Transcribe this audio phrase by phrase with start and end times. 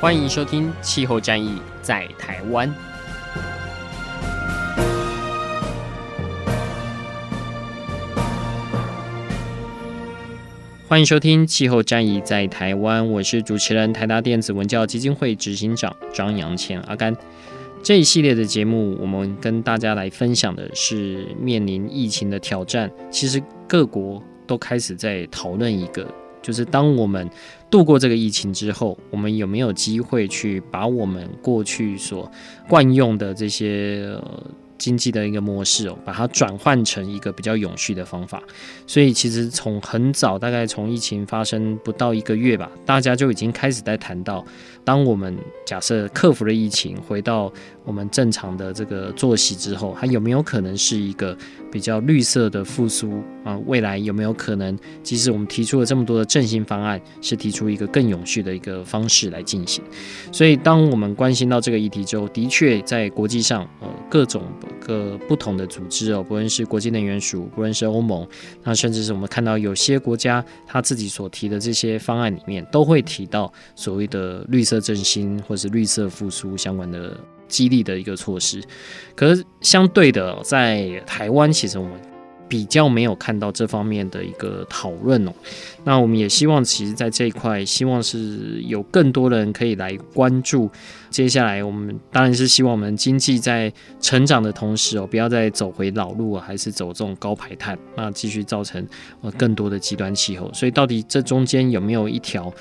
[0.00, 2.68] 欢迎收听《气候战役在台湾》。
[10.86, 17.16] 欢迎收听《气候战役在台湾》，我是主持人台达电子文教基金会执行长张扬谦阿甘。
[17.82, 22.90] 这一系列的节目，我们跟大家来分享的是面临疫情的挑战。
[23.10, 26.06] 其实各国都开始在讨论一个。
[26.44, 27.28] 就是当我们
[27.70, 32.30] 度过这个疫情之后，我们有没有机会去把我们过去所
[32.68, 34.14] 惯用的这些，
[34.76, 38.42] 经济的一个模式哦，把它转换成一个比较永续的方法。
[38.86, 44.44] 所以其实从很早，大概从疫情发生不到一个月吧，大家就已经开始在谈到，
[44.84, 47.50] 当我们假设克服了疫情，回到
[47.84, 51.36] 我们正常的这个作息之后，还有没有可能是一个
[51.72, 53.58] 比较绿色的复苏啊？
[53.66, 59.82] 未来有没有可能，即使我们提出了这么多的振兴方案，是提出一个更永续的一个方式来进行？
[60.30, 64.42] 所以，当我们关心到这个议题之后，的确在国际上，呃，各种
[64.78, 68.26] 各不同的组织哦，不论是国际能源署，不论是欧盟，
[68.62, 77.16] 那甚至是我们看到有些国家他自己所提的这些方案里面，都会提到所谓的绿色的振兴或是绿色复苏相关的。
[77.46, 78.60] 激励的一个措施，
[79.14, 81.92] 可是相对的，在台湾其实我们
[82.48, 85.32] 比较没有看到这方面的一个讨论哦。
[85.84, 90.68] 那我们也希望，其实，在这一块，希望是有更多人可以来关注。
[91.10, 98.84] 接下来，我们当然是希望我们经济在成长的同时哦，不要再走回老路啊，还是走这种高排碳，那继续造成
[99.20, 100.50] 呃更多的极端气候。
[100.54, 102.52] 所以，到底这中间有没有一条？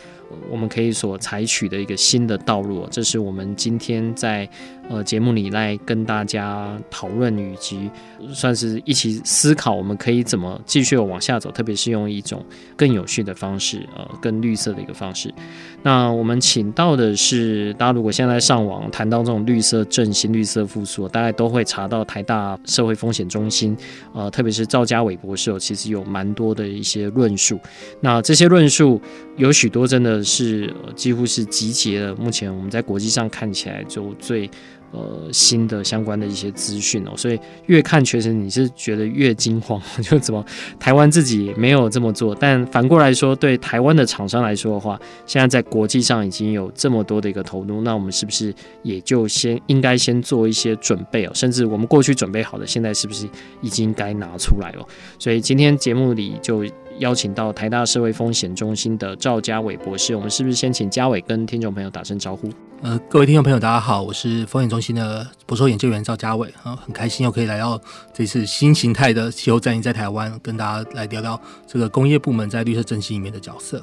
[0.50, 4.48] 我们可以所采取的一个新的道路，这是我们今天在
[4.90, 7.90] 呃节目里来跟大家讨论，以及
[8.34, 12.46] 算是一起思考，我们可以怎么继续往下走，特别是用一种
[12.76, 15.34] 更有序的方式，呃，更绿色的一个方式。
[15.82, 23.76] 那我们请到的是，大家如果现在上网谈到这种绿色振兴、绿色复苏，大概都会查到台大社会风险中心，
[24.14, 27.60] 呃，特别是赵家伟博士，其实有蛮多的一些论述。
[28.00, 29.02] 那这些论述
[29.38, 34.50] 有许多真的是几乎是集结了目前我们在国际上看起来就最。
[34.94, 40.46] 呃，新的相关的一些资讯哦，所以越看确实你是觉得越惊慌， 就怎么
[40.80, 51.32] 台湾自己没有这么做，但反过来说，对台湾的厂商来说的话，现在在国际上已经有这么多的一个投入，那我们是不是也就先应该先做一些准备哦？
[51.34, 53.28] 甚至我们过去准备好的，现在是不是
[53.62, 54.88] 已经该拿出来了？
[55.18, 56.64] 所以今天节目里就。
[57.00, 62.50] 邀请到台大社会风险中心的赵家伟博士，我们是不是先请家伟跟听众朋友打声招呼？
[62.82, 67.80] 呃，各位听众朋友，大家好，我是风险中心的博士研究员赵家伟啊，很开心又可以来到
[68.14, 73.82] 这次新形态的气候战役在台湾，跟大家来聊聊这个工业部门在绿色振兴里面的角色。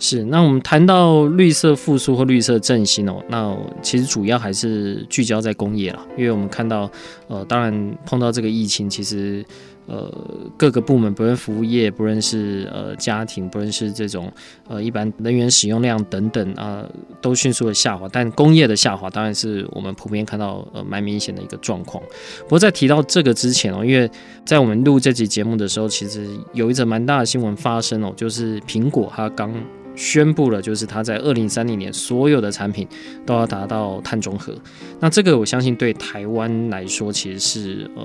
[0.00, 6.90] 是，那我们谈到绿色复苏或绿色振兴哦，那其实主要还是聚焦在工业了，因为我们看到，
[7.28, 9.44] 呃，当然碰到这个疫情，其实。
[9.90, 10.08] 呃，
[10.56, 14.32] 各个部门，不论服务业，不论是呃家庭，不论是这种
[14.68, 16.86] 呃一般能源使用量等等啊、
[17.20, 18.08] 都迅速的下滑。
[18.08, 22.00] 但工业的下滑，当然是我们普遍看到呃蛮明显的一个状况。
[22.44, 24.08] 不过在提到这个之前哦，因为
[24.46, 29.52] 在我们录这集节目的时候，其实有一则蛮大的新闻发生哦，就是苹果它刚
[29.96, 32.86] 宣布了，就是它在二零三零年所有的产品
[33.26, 34.54] 都要达到碳中和。
[35.00, 38.04] 那这个我相信对台湾来说，其实是呃。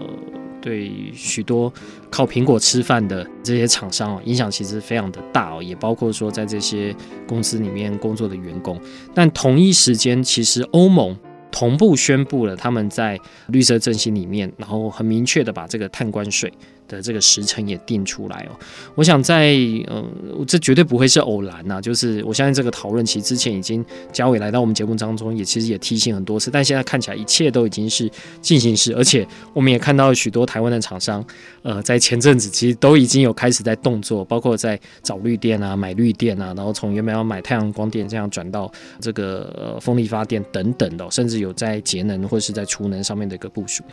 [0.65, 1.71] 对许多
[2.09, 6.95] 靠苹果吃饭的这些厂商哦，影响其实非常的大哦，也包括说在这些
[7.27, 8.81] 公司里面工作的员工。
[9.13, 11.15] 但同一时间，其实欧盟
[11.51, 13.19] 同步宣布了他们在
[13.49, 16.51] 绿色振兴里面，然后很明确的把这个碳关税。
[16.87, 18.55] 的这个时程也定出来哦，
[18.95, 19.55] 我想在
[19.87, 20.03] 呃，
[20.47, 28.09] 这绝对不会是偶然呐、就是我相信这个讨论，其实之前已经嘉伟来到我们节目当中，也其实也提醒很多次，但现在看起来一切都已经是
[28.41, 31.25] 进行式，而且我们也看到许多台湾的厂商，
[31.63, 43.83] 呃，在前阵子其实都已经有开始在动作，包括在找绿电啊、买绿电啊，然后从原本要买太阳光电这样转到这个呃风力发电等等的，甚至有在节能或是在储能上面的一个部署。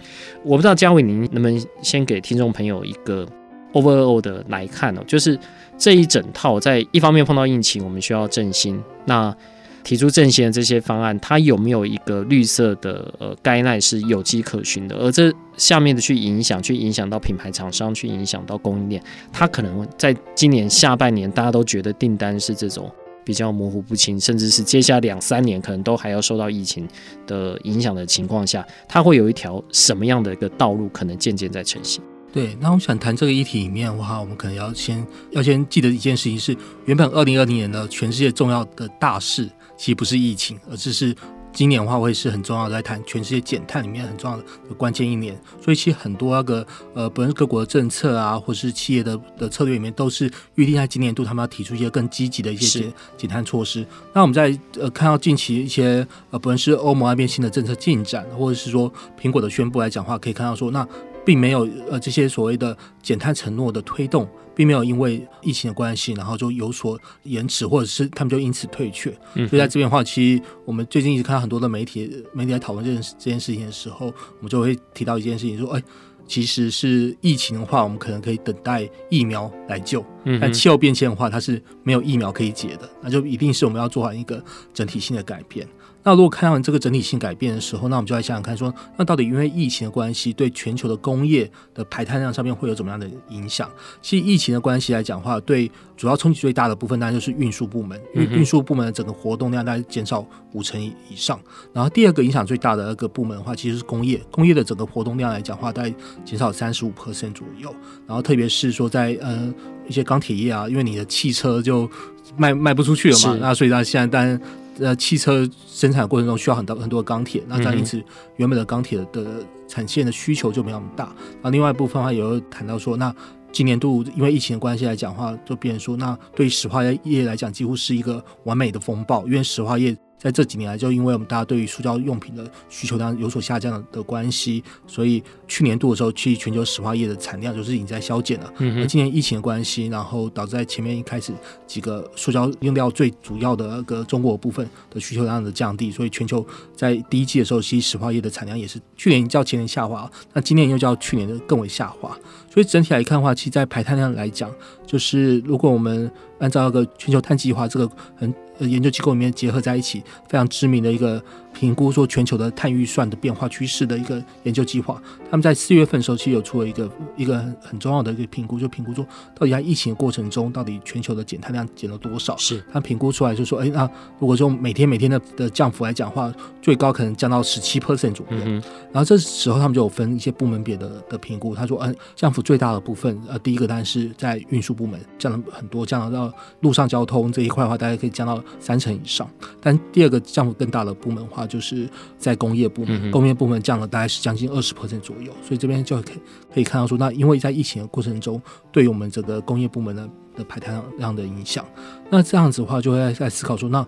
[0.45, 2.82] 我不知道嘉伟您能不能先给听众朋友。
[2.85, 3.27] 一个
[3.73, 5.39] overall 的来看哦，就是
[5.77, 8.83] 这一整套，在一方面碰到疫情，我们需要振兴。
[9.05, 9.35] 那
[9.83, 14.97] 提出振兴的这些方案，它有没有一个绿色的呃概念是有迹可循的？
[14.97, 19.03] 而这下面的去影响，去影响到品牌厂商，去影响到供应链，
[19.33, 22.91] 它可能在今年下半年，大家都觉得订单是这种。
[23.25, 26.89] 比较模糊不清，甚至是接下来两三年可能都还要受到疫情
[27.25, 32.03] 的影响的情况下，它会有一条什么样的一个道路可能渐渐在成型？
[32.33, 36.57] 对，那我想谈这个议题里面的话，我们可能要先要先记得一件事情是，
[36.87, 41.15] 原本二零二零年的全世界重要的大事，其实不是疫情，而只是。
[41.55, 44.45] 今年的话会是很重要的，在谈全世界减碳里面很重要的
[44.75, 53.87] 关键一年，所以其实很多那个呃，不论是各国的政策啊，或是企业的的策略里面，都是预定在今年度他们要提出一些更积极的一些减减碳措施。
[54.15, 58.91] 那我们在呃看到近期一些呃，不论是欧盟那边新的政策进展，或者是说
[59.21, 60.89] 苹果的宣布来讲的话，可以看到说那。
[61.25, 69.11] 并没有呃这些所谓的减碳承诺的推动，并没有因为疫情的关系，然后就有所延迟，或者是他们就因此退却。
[69.35, 75.83] 所以在这边的话，其实我们最近一直看到很多的媒体媒体在讨论这件这件事情的时候，我们就会提到一件事情，说，哎，
[76.27, 80.05] 其实是疫情的话，我们可能可以等待疫苗来救，
[80.41, 84.43] 但气候变迁的话，它是没有疫苗可以解的，那就一定是我们要做好一个
[84.75, 85.67] 整体性的改变。
[86.05, 93.71] 那如果看到这个整体性改变的时候，那我们就来想想看说，说那到底因为疫情的关系，对全球的工业的排碳量上面会有怎么样的影响？
[94.01, 101.41] 其实疫情的关系来讲的话，对主要冲击最大的部分，当然就是运输部门，因为运输部门的整个活动量大概减少五成以上。
[101.73, 105.95] 然后第二个影响最大的那个部门的话，其实是工业，工业的整个活动量来讲的话，大概
[106.25, 107.73] 减少三十五 percent 左右。
[108.09, 109.55] 然后特别是说在呃
[109.87, 111.89] 一些钢铁业啊，因为你的汽车就
[112.37, 114.41] 卖卖不出去了嘛，那所以它现在当然。
[114.79, 118.03] 呃，汽车生产过程中需要很多很多的钢铁，那这样因此
[118.37, 121.15] 原本的钢铁的产线的需求就没那么大。
[121.43, 123.15] 那另外一部分的话，也有谈到说，那
[123.53, 129.97] 今年度因为疫情的关系来讲的话，就变成说，那对石化业来讲，几乎是一个完美的风暴，因为石化业。
[130.23, 138.53] 在这几年来，就因为我们大家对于塑胶用品的需求量有所下降的关系，所以去年度的时候，其实全球石化业的产量就是已经在消减了。
[138.59, 141.33] 嗯，而今年疫情的关系，然后导致在前面一开始
[141.67, 146.47] 几个塑胶用料最主要的那个中国部分的需求量的降低，所以全球
[146.77, 152.17] 在第一季的时候，其实石化业的产量也是去年较前年下滑，那今年又较去年的更为下滑。
[152.53, 154.51] 所以整体来看的话，其实，在排碳量来讲，
[154.87, 158.69] 就是如果我们按照一个全球碳计划这个很呃。
[158.69, 161.23] 研究机构里面结合在一起，非常知名的一个
[161.53, 165.03] 评估说全球的碳预算的变化趋势的一个研究计划。
[165.31, 169.05] 他们在四月份的时候，其实有出了一个一个很很重要的一个评估，就评估说
[169.35, 172.37] 到底在疫情的过程中，到底全球的减碳量减了多少？
[172.37, 173.89] 是，他评估出来就说，哎，那
[174.19, 178.37] 如果说每天每天的的降幅来讲的话，最高可能降到十七 percent 左右。
[178.45, 178.63] 嗯。
[178.93, 188.43] 然后这时候他们就有分一些部门别的的评估，他说，嗯，降幅最大的部分，呃，第一个当然是在运输部门降了很多，降到路上交通这一块的话，大概可以降到。
[188.59, 189.29] 三成以上，
[189.61, 196.21] 但第二个降幅更大的部门的话，就是在工业部门，工业部门降了大概是将近二十 percent 左右，所以这边就可以
[196.55, 198.41] 可以看到说，那因为在疫情的过程中，
[198.71, 201.65] 对于我们整个工业部门的的排碳量的影响，
[202.11, 203.87] 那这样子的话，就会在思考说，那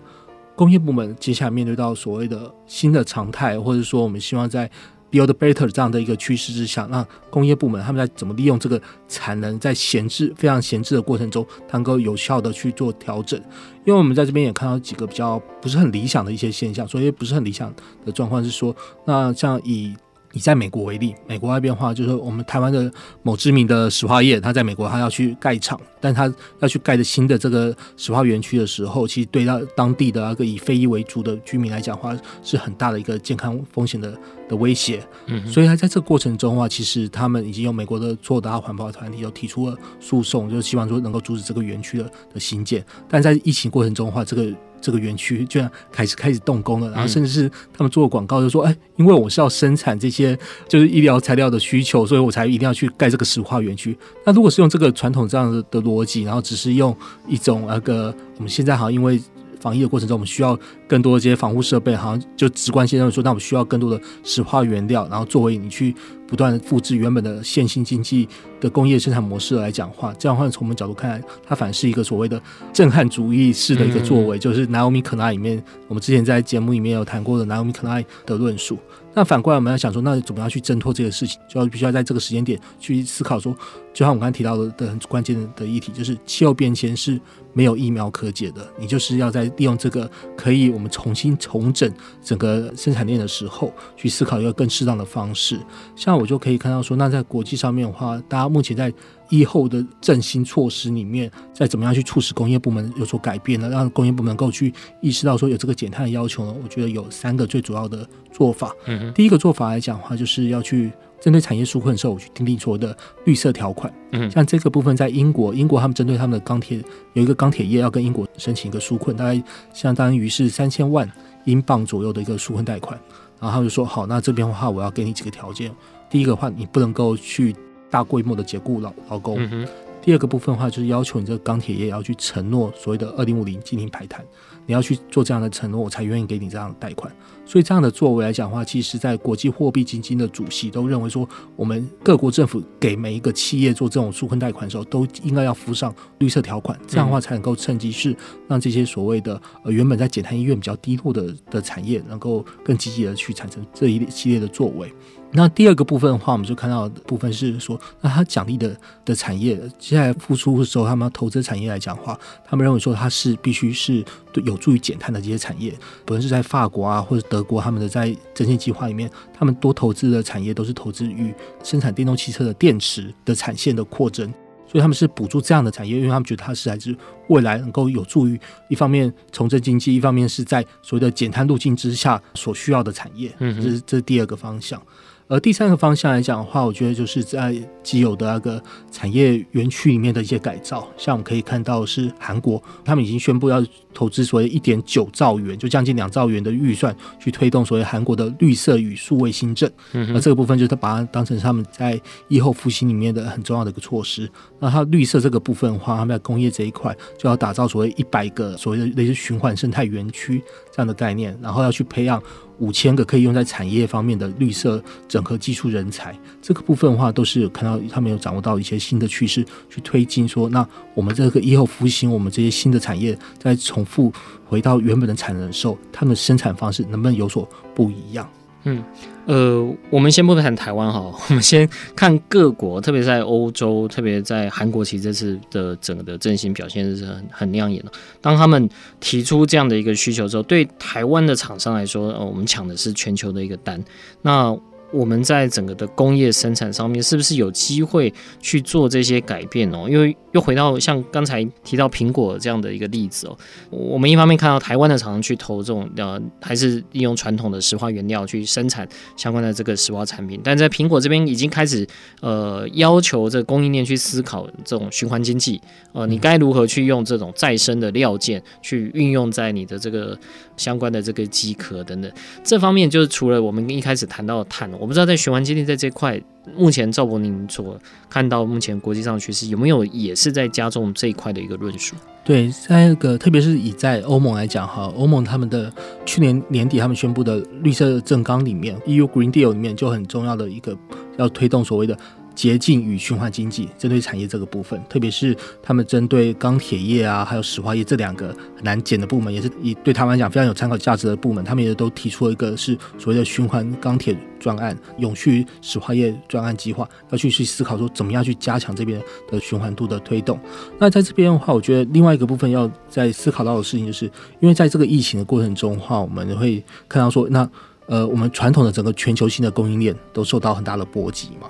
[0.55, 4.69] 工业部门接下来面对到所谓的新的常态，或者说我们希望在
[5.15, 13.39] Build Better 这样的一个趋势之下，那工业部门他们在怎么利用这个产能，在闲置非常闲置的过程中，能够有效的去做调整。
[13.85, 17.73] 因为我们在这边也看到几个比较不是很理想的一些现象，所以不是很理想
[18.05, 19.95] 的状况是说，那像以。
[20.35, 22.91] 以在美国为例，美国那边的话，就是我们台湾的
[23.23, 34.13] 某知名的石化业，他在美国他要去盖厂，但他要去盖的新的这个石化园区的时候，其实对到当地的那个以非裔为主的居民来讲的话，是很大的一个健康风险的
[34.49, 35.01] 的威胁。
[35.27, 42.85] 嗯，所以他在这个过程中的话，其实他们已经有美国的所有的环保团体有提出了诉讼，就是希望说能够阻止这个园区的的新建。
[43.07, 44.53] 但在疫情过程中的话，这个。
[44.85, 50.37] 这个园区居然开始开始动工了，然后甚至是他们做广告，就说：“哎，因为我是要生产这些
[50.67, 56.95] 就是医疗材料的需求，所以我才一定要去盖这个石化园区。”那如果是用这个传统这样的的逻辑，然后只是用
[57.27, 59.19] 一种那个我们现在好像因为。
[59.65, 60.55] 防疫的过程中，我们需要
[60.87, 65.95] 更多的这些防护设备，好像就直观性认为说，那我们需要更多的石化原料，然后作为你去
[66.27, 68.29] 不断复制原本的线性经济
[68.61, 72.39] 的工业生产模式来讲话，这样的话从我们角度看来，它反而是一个所谓的
[72.71, 78.77] 震撼主义式的一个作为，嗯、就是奈欧米可奈里面，我们之前在节目里面有谈过的奈欧米可奈的论述。
[79.15, 81.39] 那反过来，我们要想说，那怎么样去挣脱这个事情？
[81.49, 83.55] 就要必须要在这个时间点去思考说，
[83.95, 87.17] 就像我们刚才提到的的很关键的的议题，就是气候变迁是
[87.53, 88.67] 没有疫苗可解的。
[88.77, 91.89] 你就是要在利用这个可以我们重新重整
[92.21, 95.57] 整个生产链的时候，去思考一个更适当的方式。
[95.95, 98.93] 像我就可以看到说，那在国际上面的话，大家目前在
[99.29, 103.69] 疫后的振兴措施里面，再怎么样去促使工业部门有所改变呢？
[103.69, 106.53] 让工业部门能够去意识到说有这个减碳的要求呢？
[106.61, 108.75] 我觉得有三个最主要的做法。
[108.87, 110.91] 嗯哼，第一个做法来讲的话，就是要去
[111.25, 113.91] 针对产业纾困的时候，我去订定所谓的绿色条款。
[114.11, 116.79] 嗯，像这个部分在英国，英国他们针对他们的钢铁
[117.13, 121.11] 有一个钢铁业要跟英国申请一个纾困，大概相当于是三千万
[121.45, 122.95] 英镑左右的一个纾困贷款。
[123.39, 125.71] 然后他就说好，那这边的话我要给你几个条件。
[126.11, 127.55] 第一个话，你不能够去
[127.89, 129.37] 大规模的解雇老劳工。
[129.39, 129.67] 嗯
[130.05, 134.23] 第二个部分的话，就是要求你这个钢铁业要去承诺所谓的二零五零进行排碳，
[134.67, 137.11] 你要去做这样的承诺，我才愿意给你这样的贷款。
[137.43, 148.15] 所以这样的作为来讲的话，其实在国际货币基金的主席都认为说，我们各国政府给每一个企业做这种纾困贷款的时候，都应该要附上绿色条款，这样的话才能够趁机是
[148.47, 154.93] 让这些所谓的呃原本在减碳意愿比较低落的的产业，能够更积极的去产生这一系列的作为。
[155.35, 164.03] 那第二个部分的话，我们就看到的部分是说，那他奖励的的产业，接下来复苏的时候，他们要投资产业来讲的话，他们认为说它是必须是
[164.45, 165.73] 有助于减碳的这些产业，
[166.05, 174.25] 不论是在法国啊或者德国，他们的在振兴计划里面，他们多投资的产业都是投资于生产电动汽车的电池的产线的扩增，
[174.65, 176.95] 所以他们是补助这样的产业，因为他们觉得它是来自
[177.27, 178.39] 未来能够有助于
[178.69, 184.81] 一方面重振经济，一方面是在所谓的减碳路径之下所需要的产业，嗯，这是这是第二个方向。
[185.27, 199.67] 而第三个方向来讲的话，我觉得就是在既有的那个产业园区里面的一些改造，像我们可以看到是韩国，他们已经宣布要投资所谓一点九兆元，就将近两兆元的预算去推动所谓韩国的绿色与数位新政。
[199.93, 204.29] 嗯，那这个部分就是他把它当成他们在疫后复兴里面的很重要的一个措施。
[204.59, 212.21] 那它绿色这个部分的话，他们在工业这一块就要打造所谓一百个所谓的类似循环生态园区这样的概念，然后要去培养。
[212.59, 220.27] 五千个可以用在产业方面的绿色整合技术人才，这个部分的话，都是看到他们有掌握到一些新的趋势去推进。
[220.27, 224.11] 说，那我们这个以后复兴，我们这些新的产业再重复
[224.45, 228.29] 回到原本的产能的时候，他们的生产方式能不能有所不一样？
[228.65, 228.83] 嗯，
[229.25, 237.91] 呃，我们先不谈台湾哈， 我们先看各国，特别在欧洲，特别在韩国，其实这次的整个的振兴表现是很很亮眼的。
[238.21, 238.69] 当他们
[238.99, 243.83] 提出这样的一个需求之后，对台湾的厂商来说，呃，我们抢的是全球的一个单，
[244.21, 244.57] 那。
[244.95, 249.87] 我们在整个的工业生产上面，是不是有机会去做这些改变哦？
[249.89, 253.37] 因为又回到像刚才提到苹果这样的一个例子哦，
[253.69, 258.87] 我们一方面看到台湾的厂商去投这种呃，还是利用传统的石化原料去生产
[259.17, 261.87] 相关的这个石化产品，但在苹果这边已经开始
[262.21, 265.59] 呃要求这个供应链去思考这种循环经济，
[265.93, 270.17] 呃，你该如何去用这种再生的料件去运用在你的这个
[270.55, 272.11] 相关的这个机壳等等，
[272.43, 274.65] 这方面就是除了我们一开始谈到的碳。
[274.85, 276.21] 我不知道在循环经济在这块，
[276.55, 277.75] 目前赵博您所
[278.07, 281.95] 看到目前国际上的趋势有没有也是在加重这一块的一个论述？
[282.23, 285.73] 对，在那个特别是以在欧盟来讲哈，欧盟他们的
[286.05, 290.77] 去年年底他们宣布的绿色政纲里面，EU Green Deal 里面就很重要的一个
[291.17, 291.97] 要推动所谓的。
[292.35, 310.37] 洁净与循环经济，针对产业这个部分，特别是他们针对钢铁业啊，还有石化业这两个很难减的部门，也是以对他们来讲非常有参考价值的部门，他们也都提出了一个是所谓的循环钢铁专案、永续石化业专案计划，要去去思考说怎么样去加强这边的循环度的推动。
[310.77, 314.05] 那在这边的话，我觉得另外一个部分要在思考到的事情，就是
[314.39, 317.49] 因为在这个疫情的过程中的话，我们会看到说，那
[317.87, 321.47] 呃，我们传统的整个全球性的供应链都受到很大的波及嘛。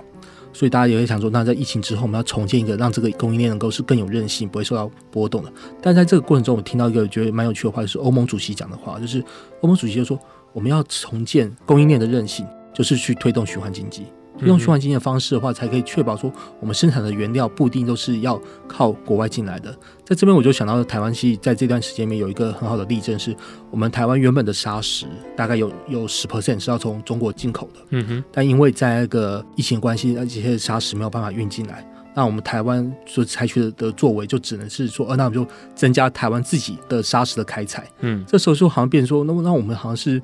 [0.55, 5.51] 所以大家也会想说，那在疫情之后，我们要重建一个让这个供应链能够是更有韧性，不会受到波动的。
[5.81, 9.21] 但在这个过程中，我听到一个觉得蛮有趣的话，就是欧盟主席讲的话，就是
[9.59, 10.17] 欧盟主席就说，
[10.53, 14.05] 我们要重建供应链的韧性，就是去推动循环经济。
[14.41, 19.71] 用循环经济的方式的话，才可以确保说我们生产的原料不一定都是要靠国外进来的。
[20.03, 23.35] 在这边我就想到台湾，其实在这段时间里面有一个很好的例证，是
[23.71, 27.79] 我们台湾原本的砂石大概有有十 percent 是要从中国进口的。
[27.91, 28.23] 嗯哼。
[28.31, 37.89] 但因为在那个疫情关系，那这些砂石没有办法运进来，那我们台湾所采取的的作为就只能是说，呃，那我们就增加台湾自己的砂石的开采。
[38.01, 38.23] 嗯。
[38.27, 40.21] 这时候就好像变成说，那么那我们好像是。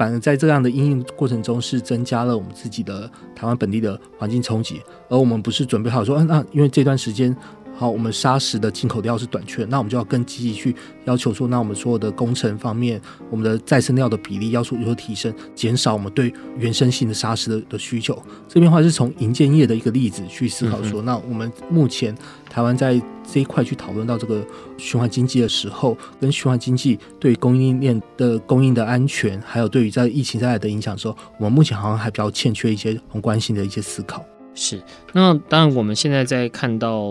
[0.00, 4.80] 反而在这样的因应过程中，是增加了我们自己的台湾本地的环境冲击，
[5.10, 7.36] 而我们不是准备好说，嗯、啊，那因为这段时间。
[7.80, 18.14] 好，我们砂石的进口料是短缺，那我们就要更积极去要求说，那我们所有的工程方面，我们的再生料的比例要求有所提升，减少我们对原生性的砂石的的需求。
[18.46, 22.14] 这边的话是从银建业的一个例子去思考说，那我们目前
[22.50, 23.00] 台湾在
[23.32, 24.44] 这一块去讨论到这个
[24.76, 34.22] 循环经济的时候，跟循环经济对供应链的供应的安全，还有对于在疫情带来的影响的时候，我们目前好像还比较欠缺一些宏观性的一些思考。
[34.54, 34.80] 是，
[35.12, 37.08] 那当然，我们现在在看到，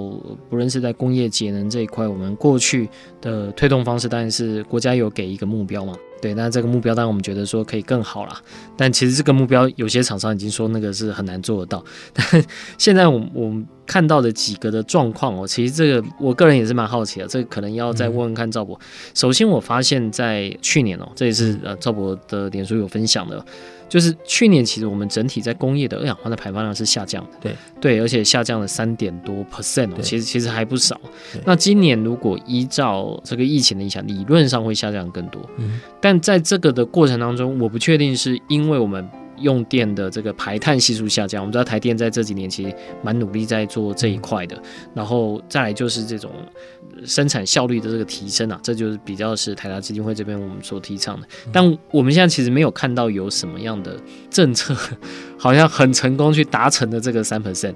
[0.49, 2.87] 不论是在工业节能这一块，我们过去
[3.21, 5.95] 的推动方式，当然是国家有给一个目标嘛。
[6.21, 8.41] 对，那这个目标当然我们觉得说可以更好啦，
[8.75, 11.83] 但其实这个目标有些厂商已经说那个是很难做得到。
[12.13, 12.45] 但
[12.77, 18.75] 现在我我们看到的几个的状况哦，其实这个我个人也是蛮好奇的，这个可能要再问问看赵博。
[18.81, 23.43] 嗯、首先我发现，在去年哦，这也是呃赵博的脸书有分享的。
[23.87, 31.01] 就是去年，其实我们整体在工业的二氧化碳排放量是下降的，对对，而且下降了三点多 percent 哦，其实其实还不少。
[31.43, 35.41] 那今年如果依照这个疫情的影响，理论上会下降更多。
[35.57, 39.05] 嗯，但在这个的过程当中，我不确定是因为我们。
[39.41, 44.61] 用电的这个排碳系数下降，我们知道台电在这几年其实蛮努力在做这一块的，
[44.93, 46.29] 然后再来就是这种
[47.05, 51.27] 生产效率的这个提升啊，这就是比较是台达基金会这边我们所提倡的。
[51.53, 53.95] 但我们现在其实没有看到有什么样的
[54.29, 54.75] 政策，
[55.39, 57.75] 好像很成功去达成的这个三 percent。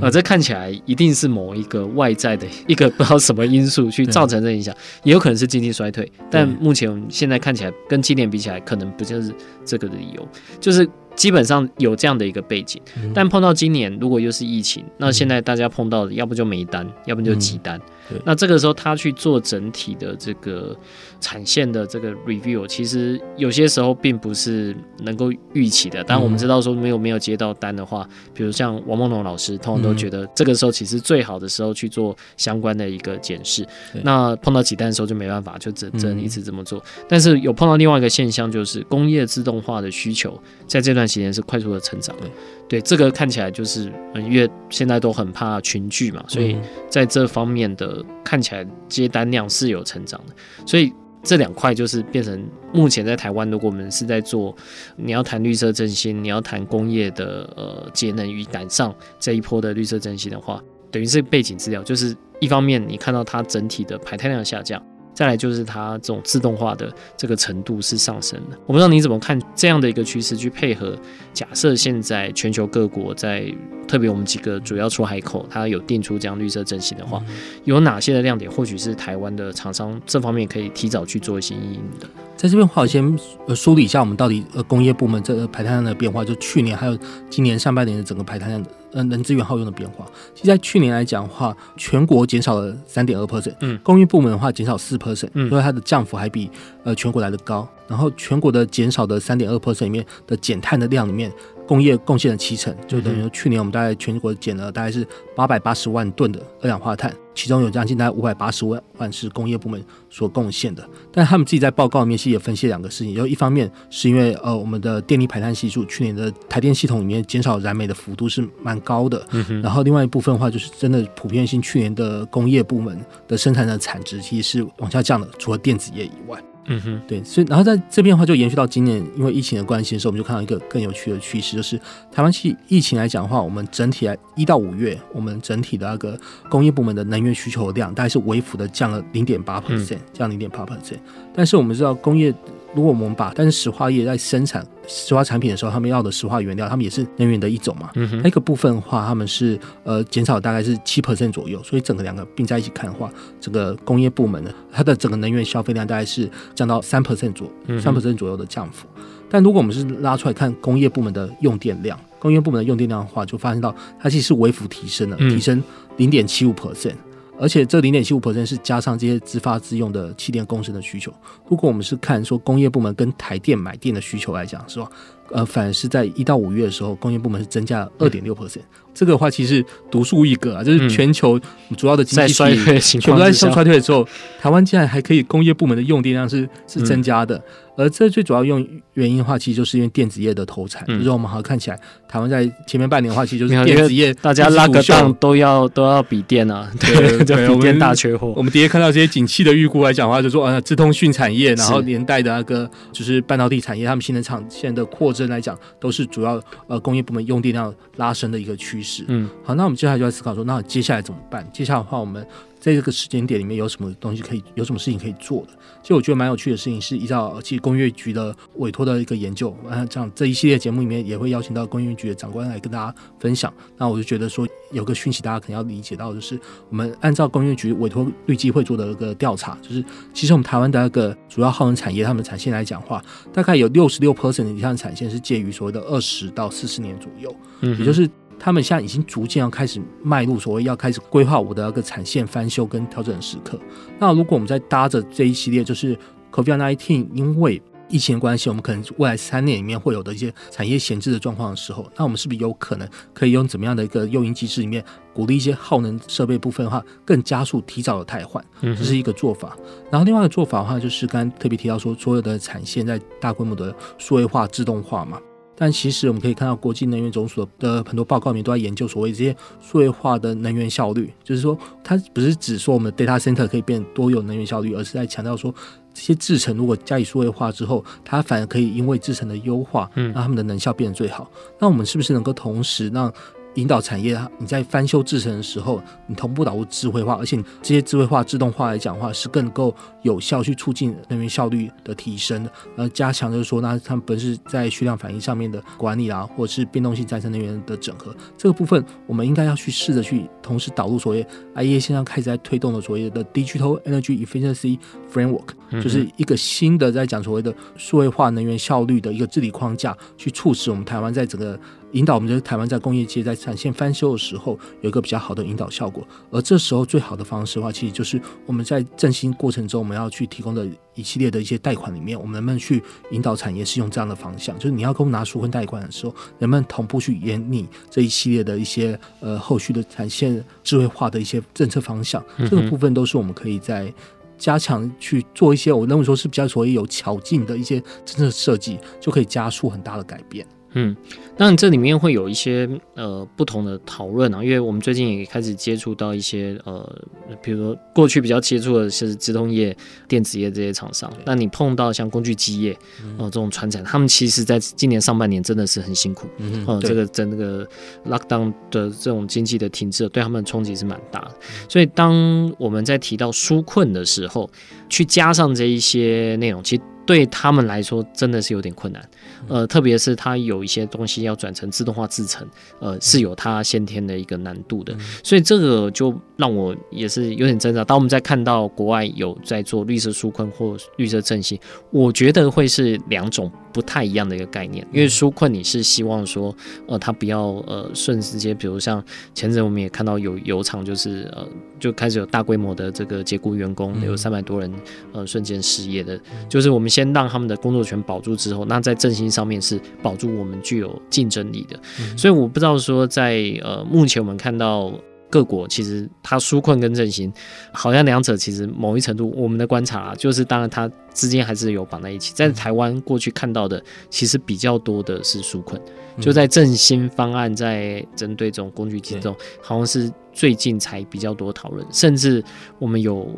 [0.00, 6.10] 呃，这看起来一定是某一个外在的一个 不知道什么因素去造成这影响，也有可能是经济衰退。
[6.30, 10.28] 但目前我们现在看起来跟今年比起来，可能不就是这个的理由，
[10.60, 10.88] 就是。
[11.16, 12.80] 基本上有这样的一个背景，
[13.12, 17.78] 但碰到今年如果又是疫情，那现在大家碰到的要不就没单，要不就急单。
[18.24, 20.74] 那这个时候他去做整体的这个
[21.20, 26.02] 产线的这个 review，其实有些时候并不是能够预期的。
[26.02, 33.66] 当然我们知道说没有没有接到单的话，比如像王梦龙老师，通常都觉得这个时候其实最好的时候去做相关的一个检视。
[34.02, 36.82] 那碰到急单的时候就没办法，就只只能一直这么做。
[37.06, 41.10] 但是有碰到另外一个现象，就是工业自动化的需求在这段。
[41.10, 42.30] 时间是快速的成长的，
[42.68, 46.56] 对，这个看起来就是，因为现在都很怕群聚嘛，所以
[46.88, 50.34] 在这方面的看起来接单量是有成长的，
[50.64, 54.56] 所以这两块就是变成目前在台湾，如果我们是在做，
[54.96, 64.82] 你要谈绿色振兴，你要谈工业的呃节能与赶上这一波的绿色振兴的话，等于是背景资料，就是一方面你看到它整体的排碳量下降。
[65.20, 70.96] 再来就是它这种自动化的这个程度是上升的，我不知道你怎么看这样的一个趋势，去配合
[71.34, 73.44] 假设现在全球各国在
[73.86, 77.22] 特别我们几个主要出海口，它有定出这样绿色振兴的话，
[77.64, 78.50] 有哪些的亮点？
[78.50, 82.08] 或许是台湾的厂商这方面可以提早去做一些因应的。
[82.34, 83.18] 在这边话，我先
[83.54, 88.70] 梳理一下我们到底呃工业部门这个排碳量的变化，就去年还有今年上半年的整个排碳量的。
[88.92, 96.50] 嗯，能资源耗用的变化，其实在去年来讲的话，全国减少了三点二 percent，嗯，工业部门的话减少四 percent，嗯，所以它的降幅还比
[96.84, 97.68] 呃全国来的高。
[97.86, 101.32] 然后全国的减少的三点二 percent 里面的减碳的量里面，
[101.66, 110.86] 工业贡献了七成，就等于说去年我们大概全国减了大概是八百八十万吨的二氧化碳，其中有将近大概五百八十万万是工业部门所贡献的。
[111.10, 119.26] 但他们自己在报告里面其实也分析了两个事情，就一方面是因为呃我们的电力排碳系数去年的台电系统里面减少燃煤的幅度是蛮高的，
[119.62, 126.38] 然后另外一部分的话就是真的普遍性去年的工业部门的生产的产值其实是往下降的，除了电子业以外。
[126.66, 131.80] 嗯哼，对，所以然后在这边的话，就延续到今年，因为疫情的关系的时候，我们就看到一个更有趣的趋势，就是
[132.12, 136.18] 台湾其疫情来讲的话，我们整体来一到五月，我们整体的那个
[136.48, 140.98] 工业部门的能源需求量大概是微幅的降了零点八 percent，降零点八 percent，
[141.34, 142.34] 但是我们知道工业。
[142.74, 147.90] 如果我们把，但是石化业在生产石化产品的时候，他们要的石化原料，他们也是能源的一种嘛。
[147.94, 148.22] 嗯哼。
[148.22, 158.86] 那个部分的话，他们是呃减少大概是七 percent 左右，所以整个两个并在一起看的话，整个工业部门呢，它的整个能源消费量大概是降到三 percent 左三 percent 左右的降幅。
[159.28, 165.62] 但如果我们是拉出来看工业部门的用电量，工业部门的用电量的话，就发现到它其实是微幅提升了，提升
[165.96, 166.94] 零点七五 percent。
[167.40, 171.10] 而且这零点七五 percent 是加上这些自发自用的气电共生的需求。
[171.48, 174.86] 如果我们是看说工业部门跟台电买电的需求来讲，是吧？
[175.32, 178.60] 呃，反而是在一到五月的时候，工业部门是增加了二点六 percent。
[178.92, 181.40] 这个的话其实独树一格啊，就是全球
[181.78, 184.06] 主要的经济体全部在受衰退的时候，
[184.40, 187.42] 台湾竟然还可以工业部门的用电量是是增加的。
[187.80, 190.86] 而这最主要用原因的话，其实就是因为电子业的投产。
[190.86, 198.34] 就是我们好像看起来，台湾在前面半年的话，其实就是电子业大家拉个档都要都要比电啊， 对，笔电大缺货。
[198.36, 209.04] 我们直接看到这些景气的预估来讲的话，就说啊，智通讯产业，然后连带的那个就是半导体产业，他们新的厂线的扩增来讲，都是主要呃工业部门用电量拉升的一个趋势。
[209.08, 211.48] 嗯，好，那我们接下来就要思考说，那接下来怎么办？
[211.52, 212.26] 接下来的话，我们。
[212.60, 215.48] 在这个时间点里面有什么东西可以，有什么事情可以做的？
[215.82, 223.52] 其实我觉得蛮有趣的事情是，依照其实工业局的委托的一个研究，啊，这样这一系列节目里面也会邀请到工业局的长官来跟大家分享。
[223.78, 238.08] 那我就觉得说，有个讯息大家可能要理解到，就是我们按照工业局委托绿基会做的一个调查，就是其实我们台湾的那个主要耗能产业，他们产线来讲话，大概有六十六 percent 以上的产线是介于所谓的二十到四十年左右，嗯，也就是。
[238.40, 243.60] 他们现在已经逐渐要开始迈入所谓要开始规划我的那个产线翻修跟调整的时刻。
[243.98, 245.96] 那如果我们在搭着这一系列，就是
[246.32, 259.56] COVID-19，因为疫情的关系，我们可能未来三年里面会有的一些产业闲置的状况的时候，那我们是不是有可能可以用怎么样的一个诱因机制里面，鼓励一些耗能设备部分的话，更加速提早的汰换，这是一个做法。
[259.90, 265.20] 然后另外一个做法的话，就是刚刚特别提到说，所有的产线在大规模的数位化、自动化嘛。
[265.60, 275.54] 但其实我们可以看到，国际能源总署的很多报告里面都在研究所谓这些数位化的能源效率，就是说它不是只说我们的 data center 可以变多有能源效率，而是在强调说
[275.92, 281.30] 这些制程如果加以数位化之后，它反而可以因为制程的优化，让它们的能效变得最好。
[281.58, 283.12] 那我们是不是能够同时让
[283.54, 304.78] 引导产业，你在翻修制成的时候，你同步导入智慧化，而且这些智慧化、自动化来讲的话，是更够有效去促进能源效率的提升，呃，加强就是说，那他们本是在蓄量反应上面的管理啊，或者是变动性再生能源的整合，这个部分我们应该要去试着去同时导入所谓 IEA 现在开始在推动的所谓的 Digital Energy Efficiency
[305.12, 311.58] Framework，就是一个新的在讲所谓的数位化能源效率的一个治理框架，去促使我们台湾在整个。
[311.92, 324.56] 引导我们的台湾在工业界在产线翻修的时候有一个比较好的引导效果，而这时候最好的方式的话，其实就是我们在振兴过程中我们要去提供的一系列的一些贷款里面，我们能不能去引导产业是用这样的方向？
[324.58, 332.24] 就是你要跟我们拿纾困贷款的时候，能不能同步去研拟这一系列的一些呃后续的产线智慧化的一些政策方向？
[332.38, 333.92] 这个部分都是我们可以在
[334.38, 340.46] 加强去做一些，我认为说是比较所谓有巧劲的一些政策设计，就可以加速很大的改变。
[340.72, 340.96] 嗯，
[341.36, 347.02] 那这里面会有一些呃不同的讨论啊，因为我们最近也开始接触到一些呃，
[347.42, 352.72] 比如说过去比较接触的是资通业、电子业这些厂商，那你碰到像工具机业
[353.18, 357.66] 哦、呃、这种船产，他们其实在今年上半年真的是很辛苦，嗯、呃，这个整个
[358.08, 361.32] lockdown 的这种经济的停滞，对他们的冲击是蛮大的。
[361.68, 364.48] 所以当我们在提到纾困的时候，
[364.88, 366.82] 去加上这一些内容，其实。
[367.06, 369.10] 对他们来说真的是有点困难，
[369.48, 372.46] 呃，特别是它有一些东西要转成自动化制成，
[372.78, 377.84] 呃，是有它先天的一个难度的，所以这个就让我也是有点挣扎。
[377.84, 381.58] 当我们在看到国外有在做绿色纾困或绿色振兴，
[381.90, 386.56] 我觉得会是两种不太一样的一个概念，因为纾困你是希望说，
[386.86, 389.04] 呃，他不要呃顺直接，比如像
[389.34, 391.46] 前阵我们也看到有油厂就是呃
[391.78, 394.72] 就开始有大规模的这个解雇员工，有三百多人
[395.12, 397.10] 呃瞬间失业的，就是我们先。
[397.10, 401.76] 让他们的工作权保住之后，那在振兴上面是保住我们具有竞争力的。
[401.98, 404.92] 嗯、所以我不知道说在呃目前我们看到
[405.30, 407.32] 各国其实它纾困跟振兴
[407.72, 412.32] 好像两者其实某一程度我们的观察、啊、就是当然它之间还是有绑在一起。
[412.34, 415.80] 在台湾过去看到的其实比较多的是纾困，
[416.20, 420.12] 就在振兴方案在针对这种工具机中好像是。
[420.32, 422.42] 最近才比较多讨论，甚至
[422.78, 423.28] 我们有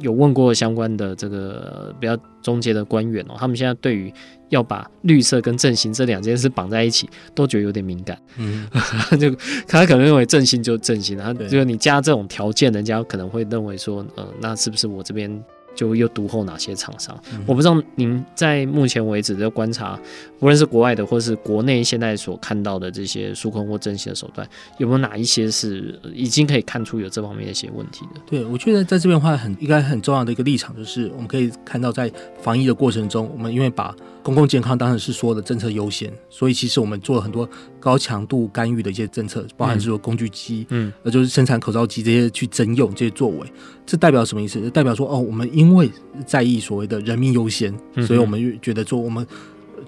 [0.00, 4.12] 有问过相关的这个比较中介的官员哦，他们现在对于
[4.52, 8.16] 要把绿色跟振兴这两件事绑在一起，都觉得有点敏感。
[8.36, 8.68] 嗯，
[9.18, 9.34] 就
[9.66, 15.42] 他可能认为振兴就振兴，他就是你加这种条件，人家可能会认为说，呃，那是不是我这边？
[15.74, 17.18] 就又独后哪些厂商？
[17.46, 19.98] 我不知道您在目前为止的观察，
[20.40, 28.20] 无论是国外的或是国内现在所看到的这些纾困或振兴的手段，有没有哪一些是已经可以看出有这方面的一些问题的？
[28.26, 37.48] 对，我觉得在这边的话，很应该很重要的一个立场就是，我们可以看到在防疫的过程中，我们因为把公共健康当然是说的政策优先，所以其实我们做了很多
[37.80, 43.52] 高强度干预的一些政策，包含是说工具机，嗯，那就是生产口罩机这些去征用这些作为，
[43.84, 44.60] 这代表什么意思？
[44.60, 45.90] 就代表说哦，我们因为
[46.26, 47.72] 在意所谓的人民优先，
[48.06, 49.26] 所以我们觉得做我们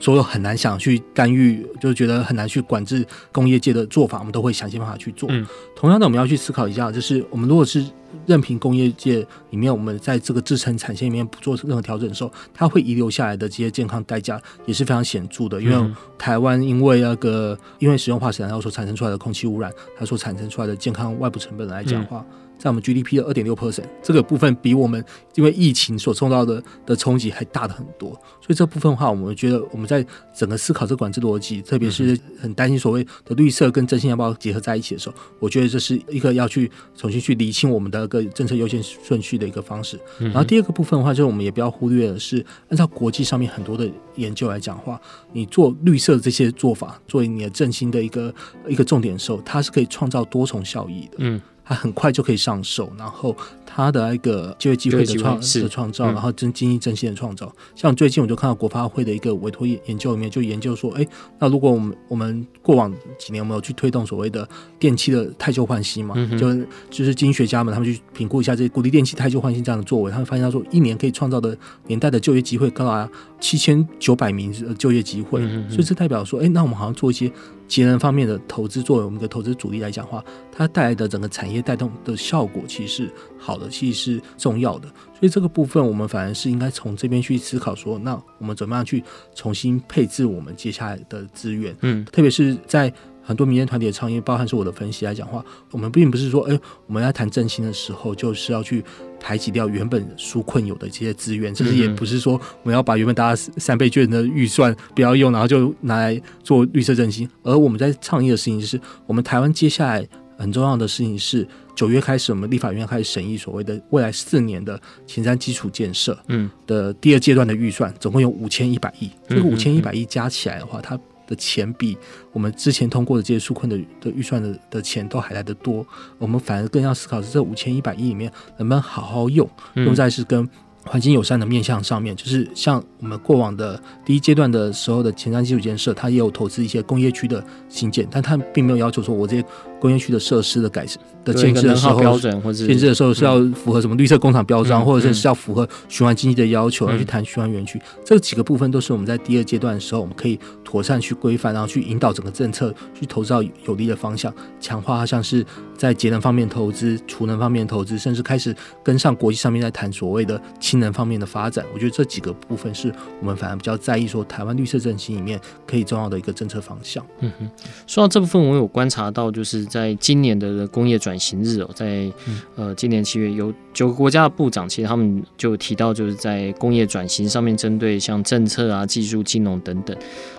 [0.00, 5.28] 所有很难想去干预，就觉得很难去管制工业界的做法，我们都会想尽办法去做。
[5.32, 7.84] 嗯，同样的，我们要去思考一下，就是我们如果是。
[8.26, 15.60] 任凭工业界里面，我们在这个制成产线里面不做任何调整的时候，它会遗留下来的这些健康代价也是非常显著的。
[15.60, 22.24] 因为台湾因为那个因为使用化石燃料所产生出来的空气污染，它所产生出来的健康外部成本来讲的话。
[22.64, 28.09] 在我们 GDP 的二点六 percent，这个部分比我们因为疫情所受到的的冲击还大的很多，
[28.40, 30.03] 所以这部分的话，我们觉得我们在
[30.35, 40.00] 整个思考这管制逻辑，特别是很担心所谓的绿色跟振兴要不要结合在一起的时候，我觉得这是一个要去重新去理清我们的一个政策优先顺序的一个方式。
[40.18, 44.98] 然后第二个部分的话，就是我们也不要忽略的是，按照国际上面很多的研究来讲的话，
[45.35, 48.35] 你做绿色的这些做法作为你的振兴的一个
[48.66, 51.16] 一个重点的时候，它是可以创造多重效益的。
[51.18, 51.38] 嗯。
[51.64, 57.50] 它很快就可以上手，然后它的一个就业机会的创的创造，然后真经济振兴的创造。
[57.74, 61.07] 像最近我就看到国发会的一个委托研研究里面，就研究说，哎，
[61.38, 64.46] 那如果我们我们过往几年我们有去推动所谓的
[64.79, 66.55] 电器的汰旧换新嘛，嗯、就
[66.90, 73.09] 就是经济学家们他们去评估一下这些鼓励电器汰旧换新这样的作为，他们发现他说一年可以创造的年代的就业机会高达
[73.44, 77.30] 七千九百名的就业机会，嗯、所以这代表说，哎，那我们好像做一些
[77.68, 84.88] 节能方面的投资，作为我们的投资主力来讲的话，它带来的整个产业带动的效果其实是好的，其实是重要的。
[85.12, 89.04] 所以这个部分，我们反而是应该从这边去思考说，那我们怎么样去
[89.35, 91.76] 重新配置我们接下来的资源？
[91.83, 92.90] 嗯，特别是在。
[93.24, 98.84] 很多民间团体的倡议，包含是我的分析来讲话，我们并不是说，哎、欸，我们在谈振兴的时候，就是要去
[99.18, 107.28] 排挤掉原本纾困有的这些资源，甚至也不是说我们要把原本大家三倍券的预算不要用，然后就拿来做绿色振兴。
[107.42, 110.06] 而我们在倡议的事情，就是我们台湾接下来
[110.37, 119.08] 很重要的事情是，九月开始，我们立法院开始审议所谓的未来四年的前瞻基础建设，嗯，的第二阶段的预算，总共有五千一百亿。
[119.28, 121.96] 这个五千一百亿加起来的话，它的钱比
[122.32, 125.87] 我们之前通过的这些纾困的的预算的的钱都还来得多，
[126.18, 130.48] 我们反而更要思考是这五千一百亿里面能不能好好用，用在是跟
[130.87, 139.44] 环境友善的面向上面，就是像我们过往的第一阶段的时候的前瞻基础建设，它也有投资一些工业区的新建，但它并没有要求说我这些。
[139.80, 147.78] 工业区的设施的改善的建设的时候，标准或者建设的时候是要符合什么绿色工厂标章，或者是是要符合循环经济的要求，而去谈循环园区。
[148.02, 150.40] 这几个部分都是我们在第二阶段的时候，我们可以
[150.74, 161.64] 妥善去规范，然后去引导整个政策去投资到有利的方向，强化它像是在节能方面投资、储能方面投资，甚至开始跟上国际上面在谈所谓的氢能方面的发展。
[161.72, 167.04] 我觉得这几个部分是我们反而比较在意，说台湾绿色振兴里面可以重要的一个政策方向。
[167.20, 167.48] 嗯哼，
[167.87, 169.64] 说到这部分，我有观察到，就是。
[169.74, 172.08] 在今年的工业转型日哦，在
[172.54, 179.96] 呃今年七月有九个国家的部长，其实他们就提到，就是在工业转型上面，针对像政策啊、技术、金融等等，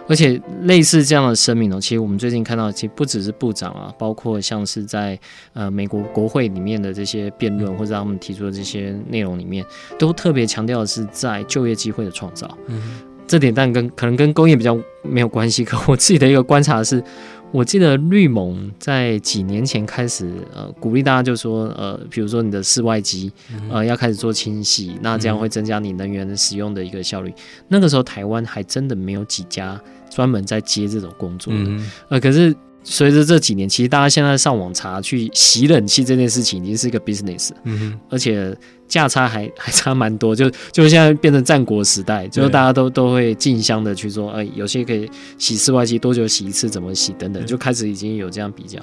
[0.07, 5.19] 而且类似这样的声明呢，其实我们最近看到，其实不只是部长啊，包括像是在
[5.53, 9.65] 呃美国国会里面的这些辩论，或者他们提出的这些内容里面，
[9.97, 12.57] 都特别强调的是在就业机会的创造。
[12.67, 12.81] 嗯，
[13.27, 17.03] 这点但跟可能跟工业比较没有关系，可我自己的一个观察是。
[17.51, 23.31] 我记得绿盟在几年前开始，呃，鼓励大家就说，呃，比如说你的室外机，
[23.69, 27.33] 呃，要开始做清洗，那这样会增加你能源的使用的一个效率。
[27.67, 29.79] 那个时候台湾还真的没有几家
[30.09, 31.77] 专门在接这种工作的，
[32.09, 32.55] 呃，可是。
[32.87, 38.55] 随着这几年，其实大家现在上网查去洗冷气这件事情已经是一个 business，嗯哼，而且
[38.87, 48.79] 价差还 还差蛮多，就就现在变成战国时代，就是大家都都会竞相的去说，哎，有些可以洗室外机多久洗一次，怎么洗等等，就开始已经有这样比较，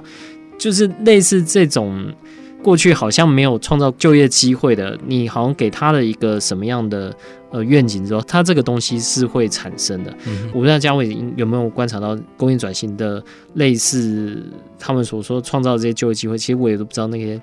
[0.59, 2.13] 就是类似这种
[2.61, 7.15] 过去好像没有创造就业机会的，你好像给他的一个什么样的？
[7.53, 10.11] 呃，愿景之后，它这个东西是会产生的。
[10.27, 13.23] 嗯、我不知道嘉伟有没有观察到工业转型的
[13.55, 14.43] 类似
[14.79, 17.41] 他们所说创造的这些就业机会，其实我也都不知道那些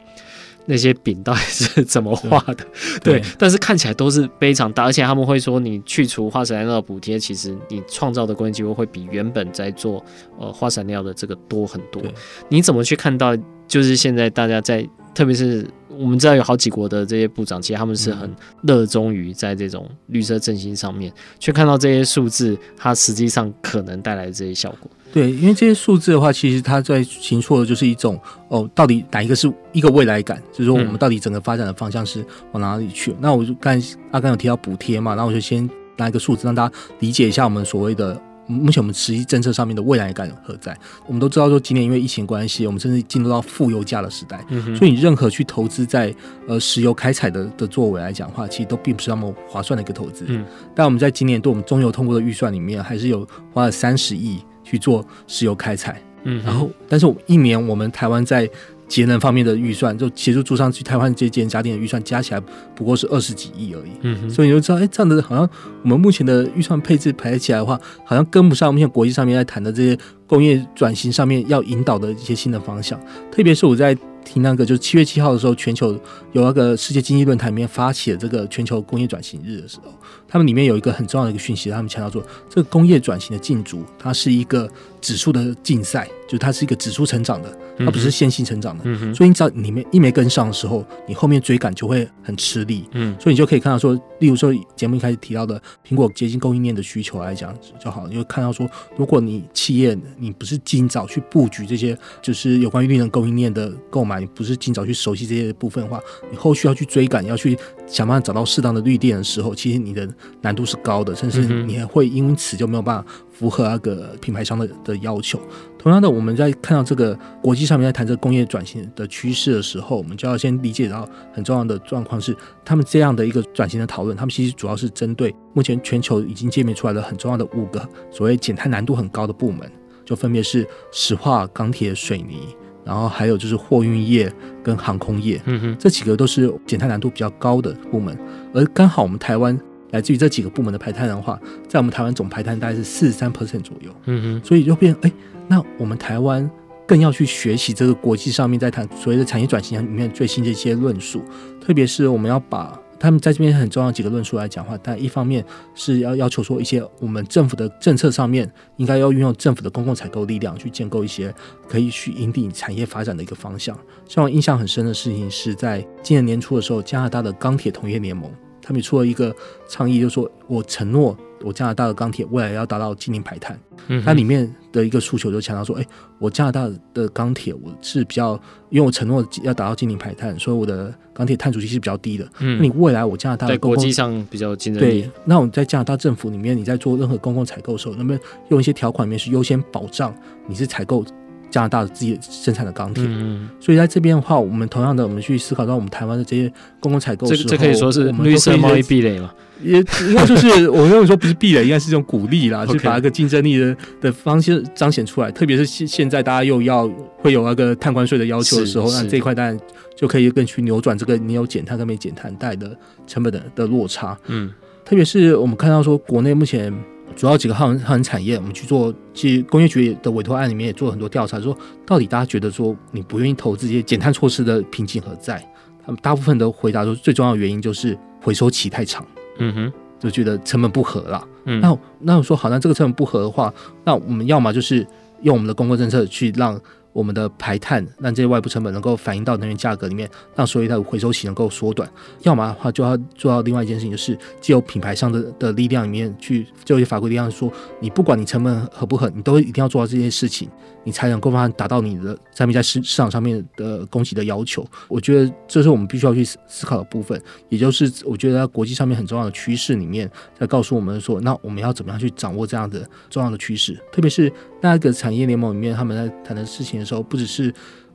[0.66, 2.66] 那些饼到底是怎么画的。
[3.04, 10.04] 对，对，但是看起来都是非常大，而且他们会说，你去除化石燃料的补贴，其实你创造的工业机会会比原本在做
[10.40, 12.02] 呃化石燃料的这个多很多。
[12.48, 13.38] 你怎么去看到？
[13.68, 15.68] 就是现在大家在，特别是。
[16.00, 24.90] 我们知道有好几国的这些部长，其实他们是很热衷于在这种绿色振兴上面，去看到这些数字，它实际上可能带来的这些效果。
[25.12, 33.14] 对，因为这些数字的话，其实它在形错的就是一种哦，到底哪一个是一个未来感，就是说我们到底整个发展的方向是往哪里去。
[33.20, 33.82] 那我就刚
[34.12, 38.18] 阿刚有提到补贴嘛，那我就先拿一个数字让大家理解一下我们所谓的。
[38.50, 40.76] 目前我们实际政策上面的未来感何在？
[41.06, 46.14] 我们都知道说，今年因为疫情关系，我们甚至进入到负油价的时代，嗯、所以你任何去投资在
[46.48, 50.26] 呃石油开采的的作为来讲的话，其实都并不是那么划算的一个投资。
[50.28, 56.02] 嗯，但我们在今年对我们中油通过的预算里面，还是有花了三十亿去做石油开采。
[56.24, 58.50] 嗯，然后，但是我一年我们台湾在
[58.90, 62.42] 节能方面的预算，就协助住商去台湾这间家电的预算加起来
[62.76, 63.92] 不过是二十几亿而已。
[64.02, 65.48] 嗯哼，所以你就知道，哎，这样的好像
[65.84, 73.00] 我们目前的预算配置排起来的话，好像跟不上目前国际上面在谈的这些工业转型上面要引导的一些新的方向。
[73.32, 75.92] 特别是我在听那个，就是七月七号的时候，全球
[76.34, 79.94] 有那个世界经济论坛里面发起了这个全球工业转型日的时候，
[80.28, 84.68] 他们里面有一个很重要的一个讯息，他们强调说，这个工业转型的竞逐，它是一个
[85.00, 86.08] 指数的竞赛。
[86.30, 88.84] 就是它是一个指数成长的，它不是线性成长的。
[88.86, 92.88] 嗯、所以你只要你没一没跟上的时候，你后面追赶就会很吃力。
[92.92, 97.52] 嗯，所以你就可以看到说，例如说节目一开始提到的苹果接近供应链的需求来讲
[97.84, 107.58] 就好，你会看到说，如果你企业你不是尽早去布局这些，就是有关于绿能供应链的购买，你不是尽早去熟悉这些部分的话，你后续要去追赶，要去
[107.90, 110.08] 想办法找到适当的绿电的时候，其实你的
[110.42, 115.40] 难度是高的，甚至你还会因此就没有办法符合那个品牌商的的要求。
[115.78, 129.72] 同样的，我们在看到这个国际上面在谈这个工业转型的趋势的时候，我们就要先理解到很重要的状况是，他们这样的一个转型的讨论，他们其实主要是针对目前全球已经界面出来的很重要的五个所谓减碳难度很高的部门，
[130.06, 134.32] 就分别是石化、钢铁、水泥，然后还有就是货运业
[134.64, 138.18] 跟航空业，嗯哼，这几个都是减碳难度比较高的部门，
[138.54, 139.60] 而刚好我们台湾。
[139.92, 143.92] 来自于这几个部门的排碳的话，在我们台湾总排碳大概是四十三 percent 左右。
[144.06, 145.12] 嗯哼，所以就变哎，
[145.48, 146.48] 那我们台湾
[146.86, 151.24] 更要去学习这个国际上面在谈所谓的产业转型里面最新的一些论述，
[151.60, 161.34] 特别是我们要把他们在这边很重要几个论述来讲话，但一方面是要要求说一些我们政府的政策上面应该要运用政府的公共采购力量去建构一些
[161.68, 163.78] 可以去引领产业发展的一个方向。
[164.08, 168.30] 像我印象很深的事情是在今年年初的时候，加拿大的钢铁同业联盟。
[168.62, 169.36] 他们出了一个
[169.68, 173.60] 倡议，就是说我承诺，我加拿大的钢铁未来要达到净零排碳。
[173.88, 175.86] 嗯，它里面的一个诉求就强调说，哎，
[176.20, 178.34] 我加拿大的钢铁我是比较，
[178.70, 182.26] 因为我承诺要达到净零排碳，所以我的钢铁碳足迹是比较低的。
[182.40, 185.02] 嗯，那你未来我加拿大的在国际上比较竞争力。
[185.02, 190.14] 对，那我们在加拿大政府里面，你在做任何公共采购的时候，能不能用一些条款里面是优先保障
[190.48, 191.04] 你是采购？
[191.52, 196.48] 加拿大的自己生产的钢铁，嗯，所以在这边的话，我们同样的，我们去思考到我们台湾的这些
[196.80, 199.34] 公共采购，这这可以说是绿色贸易壁垒嘛？
[199.62, 205.32] 也应该就是我认为说不是壁垒，应该是这种鼓励啦， 就是把那个竞争力的的方式彰显出来。
[205.32, 209.58] 特别是现现在大家又要会有那个碳关税的要求的时候，那这一块当然
[209.96, 214.18] 就可以更去扭转这个你有减碳跟没减碳带的成本的的落差。
[214.28, 214.52] 嗯，
[214.86, 216.74] 特别是我们看到说国内目前。
[217.16, 225.44] 主要几个耗能耗能产业，我们去做，其实工业局的委托案里面也做了很多调查，说到底大家觉得说你不愿意投资这些减碳措施的瓶颈何在？
[225.86, 229.06] 他们大部分的回答说，最重要的原因就是回收期太长，
[229.40, 231.28] 嗯哼，就觉得成本不合了。
[231.46, 234.86] 嗯，那那我说好，那这个成本不合的话，那我们要么就是
[235.22, 236.60] 用我们的公共政策去让。
[236.92, 241.88] 我们的排碳让这些外部成本能够反映到能源价格里面，让所有的回收期能够缩短；
[242.24, 250.50] 要么的话，就要做到另外一件事情，就是既有品牌上的的力量里面去，就有法规力量说，你不管你成本合不合，你都一定要做到这件事情，
[250.84, 254.66] 你才能够让它达到你的产品在市市场上面的供给的要求。
[254.88, 266.80] 我觉得这是我们必须要去思考的部分，也就是我觉得在国际上面很重要的趋势里面，在告诉我们说，那我们要怎么样去掌握这样的重要的趋势，特别是那个产业联盟里面他们在谈的事情。
[266.80, 267.54] 的时候，不只是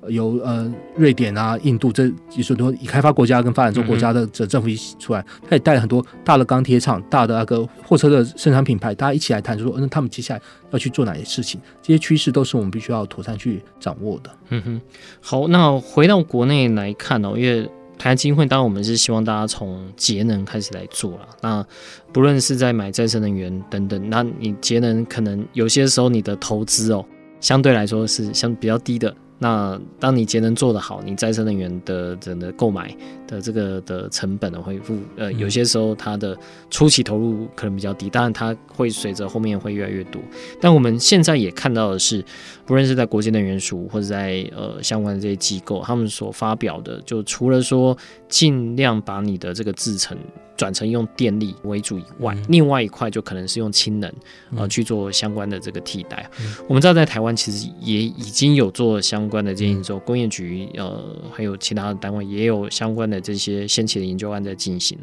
[0.09, 11.61] 由呃瑞典啊、印度这几许多已开发国家跟发展中国家的这政府一起出来，他也带了很多大的钢铁厂、大的那个货车的生产品牌，大家一起来谈，说，那他们接下来要去做哪些事情？
[11.81, 14.31] 这些趋势都是我们必须要妥善去掌握的。
[14.51, 14.81] 嗯哼，
[15.21, 21.29] 好，那回到国内来看哦，因为台湾基金会，当然我们是希望大家从节能开始来做了。
[21.41, 21.67] 那
[22.13, 27.05] 不论是在买再生能源等等，那你节能可能有些时候你的投资哦。
[27.41, 29.15] 相对来说是相比较低的。
[29.45, 36.35] 那当你节能做得好，你再生能源的整个购买的这个的成本的恢复，呃，有些时候它的
[36.71, 40.19] 初期投入可能比较低，当然它会随着后面会越来越多。
[40.63, 42.25] 但我们现在也看到的是，
[42.65, 47.95] 不论是在国际能源署或者在呃相关的这些机构，他们所发表的，就除了说
[48.31, 50.17] 尽量把你的这个制程
[50.57, 54.13] 转成用电力为主以外，嗯、另外一块就可能是用氢能
[54.57, 56.29] 呃去做相关的这个替代。
[56.41, 64.97] 嗯、我们知道在台湾其实也已经有做相关的建议，说工业局呃还有其他的单位也有相关的这些先期的研究案在进行，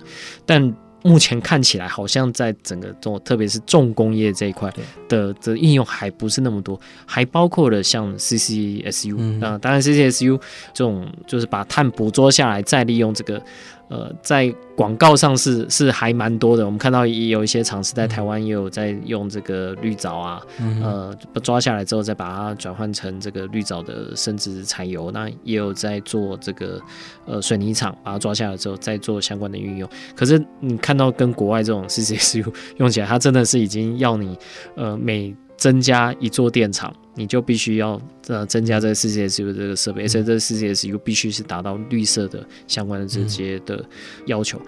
[0.45, 4.71] 但目前看起来好像在整个重特别是重工业这一块
[5.09, 10.39] 的的应用还不是那么多，还包括了像 CCSU 啊、呃，当然 CCSU
[10.73, 13.41] 这种就是把碳捕捉下来再利用这个。
[13.91, 26.79] 呃，在广告上是是还蛮多的，我们看到也有一些厂是在台湾也有在用这个绿藻啊，嗯、呃，抓下来之后再把它转换成这个绿藻的生质柴油，那也有在做这个
[27.25, 29.89] 呃水泥厂，把它抓下来之后再做相关的运用。
[30.15, 34.37] 可是你看到跟国外这种 CCSU 用起来，它真的是已经要你
[34.75, 43.83] 呃每增加一座电厂，你就必须要呃增加这个 CCSU 这个设备，而且这个 CCSU 必须是达到绿色的相关的这些的
[44.27, 44.59] 要求。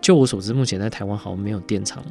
[0.00, 2.02] 就我所知，目前在台湾好像没有电厂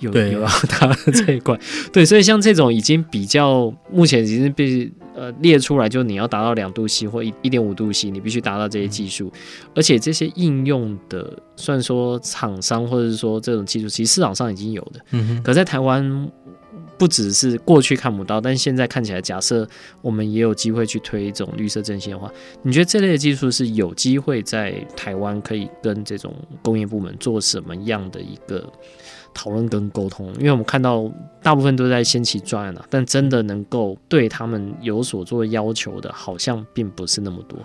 [0.00, 1.58] 有有要达这一块。
[1.90, 9.32] 对，所以像这种已经比较目前已经被呃列出来，就你要达到两度 C 或一一点五度 C，你必须达到这些技术，
[9.74, 16.30] 而且这些应用的，虽然说厂商或者是说这种技术，其实市场上已经有的，嗯哼，可在台湾。
[16.98, 19.68] 不只是过去看不到，但现在看起来，假设
[20.00, 22.30] 我们也有机会去推一种绿色阵线的话，
[22.62, 28.70] 你觉得这类的技术是有机会在台湾可以跟这种工业部门做什么样的一个
[29.34, 30.32] 讨论跟沟通？
[30.38, 31.10] 因为我们看到
[31.42, 37.58] 大部分都在先期专案了，但真的能够对他们有所做要求的，好像并不是那么多。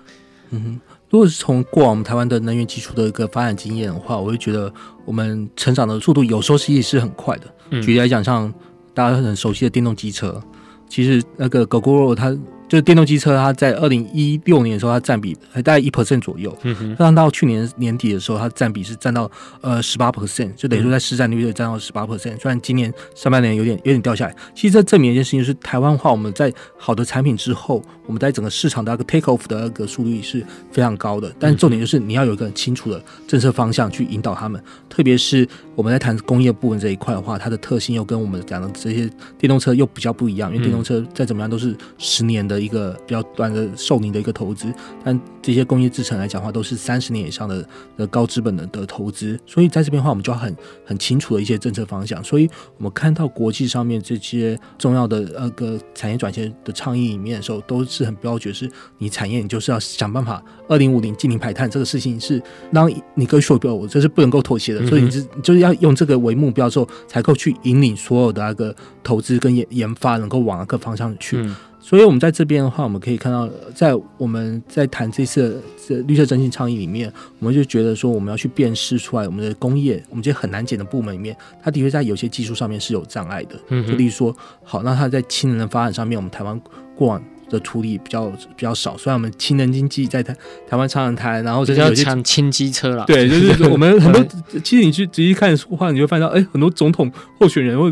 [0.49, 4.73] 嗯哼，如果是从过往我们台湾的能源技术的一个发展经验的话，我会觉得
[5.03, 7.81] 我们成长的速度有时候其实是很快的。
[7.81, 8.53] 举例来讲，像
[8.97, 10.41] 大家很熟悉的电动机车，
[10.89, 12.35] 其实那个 Gogoro 它。
[12.67, 16.55] 就是电动机车，它在二零一六年的时候，它占比还大概一 percent 左右。
[16.63, 16.95] 嗯哼。
[16.99, 19.29] 但到去年年底的时候，它占比是占到
[19.61, 22.37] 呃十八 percent，就等于说在市占率也占到十八 percent。
[22.39, 31.33] 虽然今年上半年有点有点掉下来，其实这证明一件事情，就是台湾化我们在好的产品之后，我们在整个市场的那个 take off 的那个速率是非常高的。
[31.39, 42.56] 但重点就是你要有一个很清楚的政策方向去引导他们，特别是我们在谈工业部分这一块的话，它的特性又跟我们讲的这些电动车又比较不一样，因为电动车再怎么样都是十年的。
[42.59, 50.55] 一个比较短的寿命的一个投资，但这些工业制成来讲的话，都是三十年以上的的高资本的的投资，所以在这边的话，我们就要很
[50.85, 52.23] 很清楚的一些政策方向。
[52.23, 62.41] 所以我们看到国际上面这些重要的那个产业转型的倡议里面的时候，都是很标准，是你产业你就是要想办法二零五零净零排碳这个事情是
[62.71, 71.37] 让你跟说标，我这是不能够妥协的，所以你是就是要用这个为目标之后，才够去引领所有的那个投资跟研研发能够往那个方向去。
[71.37, 71.55] 嗯
[71.87, 77.09] 所以，我们在这边的话，我们可以看到，在我们在谈这次这绿色征信倡议里面，
[77.39, 81.33] 我们就觉得说，我们要去辨识出来，我们的工业，我们这些很难减的部门里面，
[81.63, 83.55] 它的确在有些技术上面是有障碍的。
[83.69, 84.35] 嗯，就例如说，
[84.65, 86.59] 好，那它在氢能的发展上面，我们台湾
[86.93, 88.97] 过往的处理比较比较少。
[88.97, 90.35] 虽然我们氢能经济在台
[90.69, 93.05] 台湾常常谈，然后就是有些氢机车了。
[93.05, 94.21] 对，就是我们很多，
[94.61, 97.09] 其实你去仔细看的话，你会发现到，哎，很多总统
[97.39, 97.89] 候选人或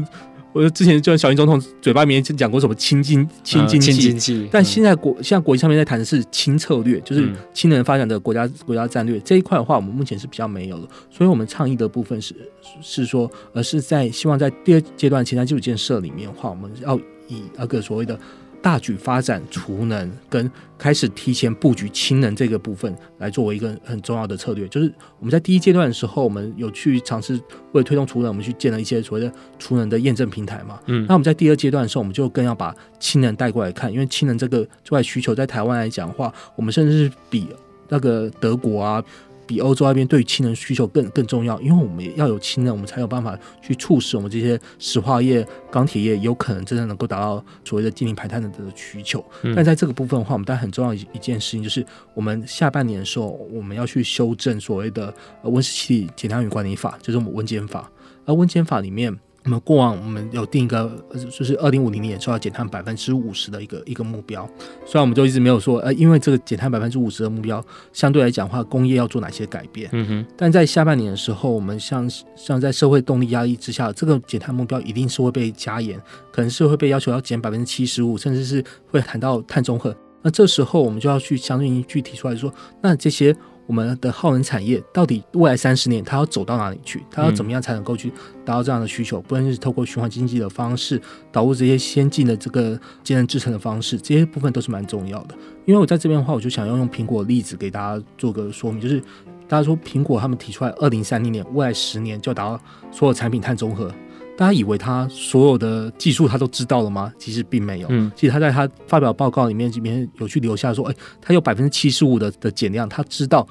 [0.56, 3.82] 我之前就小英总统嘴巴里面讲过什么亲经亲经
[4.18, 10.88] 济，但现在国现在国际上面在谈的是轻策略，就是氢能发展的国家国家战略这一块的话，我们目前是比较没有的。
[11.12, 12.34] 所以，我们倡议的部分是
[12.82, 16.97] 是说，而是在希望在第二阶段前瞻基础建设里面的话，我们要
[17.28, 18.18] 以那个所谓的。
[18.66, 24.68] 大举发展储能，跟开始提前布局氢能这个部分，来作为一个很重要的策略。
[24.70, 27.36] 就是我们在第一阶段的时候，我们有去尝试
[27.74, 30.80] 为了推动储能，我们去建了一些所谓的储能的验证平台嘛。
[30.88, 37.47] 嗯，那我们在第二阶段的时候，我们就更要把氢能带过来看，因为氢能这个这块需求在台湾来讲的话，我们甚至是比
[37.88, 39.03] 那个德国啊。
[39.47, 49.23] 比欧洲那边对于氢能需求更更重要，因为我们要有氢能，我们才有办法去促使我们这些石化业、钢铁业有可能真正能够达到所谓的净零排碳的的需求。
[49.43, 57.91] 嗯、但在这个部分的话，我们当然很重要一一件事情就是，我们下半年的时候，我们要去修正所谓的温室气体减量与管理法，就是我们温减法。
[58.25, 59.17] 而温减法里面。
[59.45, 60.91] 我们过往我们有定一个，
[61.31, 64.43] 就是二零五零年就要减碳百分之五十的一个一个目标。
[64.87, 69.87] 虽然我们就一直没有说，呃，因为这个减碳百分之五十的目标，相对来讲的话，工业要做哪些改变？
[69.93, 70.25] 嗯哼。
[70.35, 79.95] 但在下半年的时候，我们像像在社会动力压力之下，这个减碳目标一定是会被加严，可能是会被要求要减百分之七十五，甚至是会谈到碳中和。
[80.23, 83.35] 那这时候我们就要去相对应具体出来说，那这些。
[83.68, 87.03] 我们的耗能产业到底未来三十年它要走到哪里去？
[87.09, 88.11] 它要怎么样才能够去
[88.43, 89.22] 达到这样的需求？
[89.22, 91.01] 不论是透过循环经济的方式，
[91.32, 95.36] 导入这些先进的这个节能制程的方式，这些部分都是蛮重要的。
[95.66, 99.01] 因为我在这边的话，我就想要用苹果的例子给大家做个说明，就是
[99.47, 102.59] 大家说苹果他们提出来二零三零年未来十年就要达到
[102.91, 103.91] 所有产品碳中和。
[104.38, 107.11] 大家以为他所有的技术他都知道了吗？
[107.17, 107.88] 其实并没有。
[107.89, 113.47] 嗯，其实他在他发表报告里面，里面有去留下说，哎，他有百分之七十五的的减量，他知道。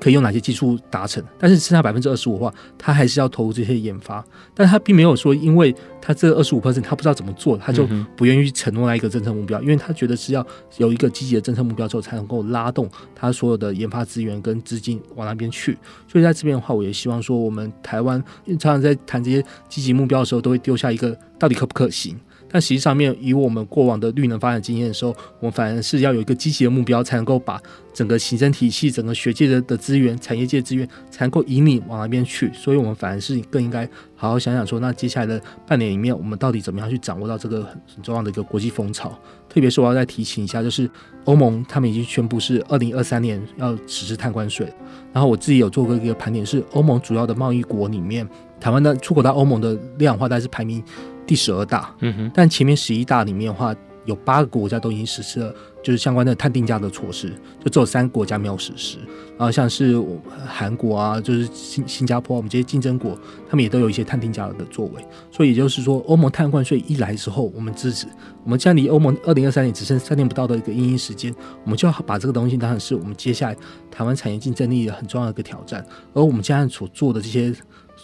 [0.00, 1.22] 可以用哪些技术达成？
[1.38, 4.24] 但是剩下百分之二十五的话，他还是要投入这些研发。
[4.54, 7.86] 但他并没有说，因为他这二十五 percent 他不知道怎么做，他就
[8.16, 9.60] 不愿意承诺那一个政策目标。
[9.62, 10.46] 因为他觉得是要
[10.78, 15.76] 有一个积极的政策目标之后，才能够拉动他所有的研发资源跟资金往那边去。
[16.06, 22.16] 所以在这边的话，我也希望说，我们台湾常常在谈这些积极目标的时候，都会丢下一个到底可不可行。
[22.54, 27.60] 但实际上面，以我们过往的绿能发展经验的时候，我们反而是要有一个积极的目标，才能够把
[27.92, 32.52] 整个行政体系、整个学界的的资源、产业界资源，才能够引领往那边去。
[32.54, 33.84] 所以，我们反而是更应该
[34.14, 39.10] 好好想想说，那接下来的半年里面，我们到底怎么样去掌握到这个很很重要的一个国际风潮？
[39.48, 40.88] 特别是我要再提醒一下，就是
[41.24, 44.72] 欧盟他们已经宣布是二零二三年要实施碳关税。
[45.12, 48.24] 然后我自己有做过一个盘点，是欧盟主要的贸易国里面，
[48.60, 50.80] 台湾的出口到欧盟的量化，大概是排名。
[51.26, 57.32] 第十二大，嗯哼，但前面十一大里面的话，有八个国家都已经实施了，就是相关的碳定价的措施，
[57.64, 58.98] 就只有三个国家没有实施。
[59.36, 60.00] 然后像是
[60.46, 63.18] 韩国啊，就是新新加坡，我们这些竞争国，
[63.48, 65.04] 他们也都有一些碳定价的作为。
[65.30, 68.06] 所以也就是说，欧盟碳关税一来之后，我们支持，
[68.44, 73.56] 我们现在离欧盟二零二三年只剩三年不到的一个因应时间，我们就要把这个东西当成是我们接下来
[73.90, 75.84] 台湾产业竞争力的很重要的一个挑战。
[76.12, 77.54] 而我们现在所做的这些。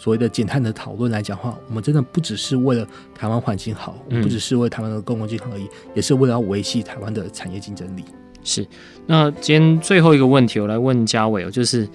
[0.01, 8.03] 所谓的减碳的讨论来讲话，我们真的不只是为了台湾环境好，不只是为台湾的公共健康而已，也是为了要维系台湾的产业竞争力。
[8.43, 8.67] 是。
[9.07, 11.87] 那今天最后一个问题，我来问嘉伟哦，就是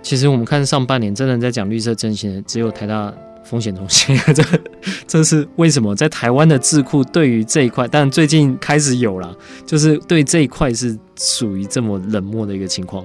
[0.00, 4.44] 其实我们看上半年真的在讲绿色振兴的，只有台大风险中心， 这
[5.08, 5.92] 这是为什么？
[5.96, 9.36] 在台湾的智库对于这一块，但最近开始有了，
[9.66, 13.04] 就是对这一块是属于这么冷漠的一个情况。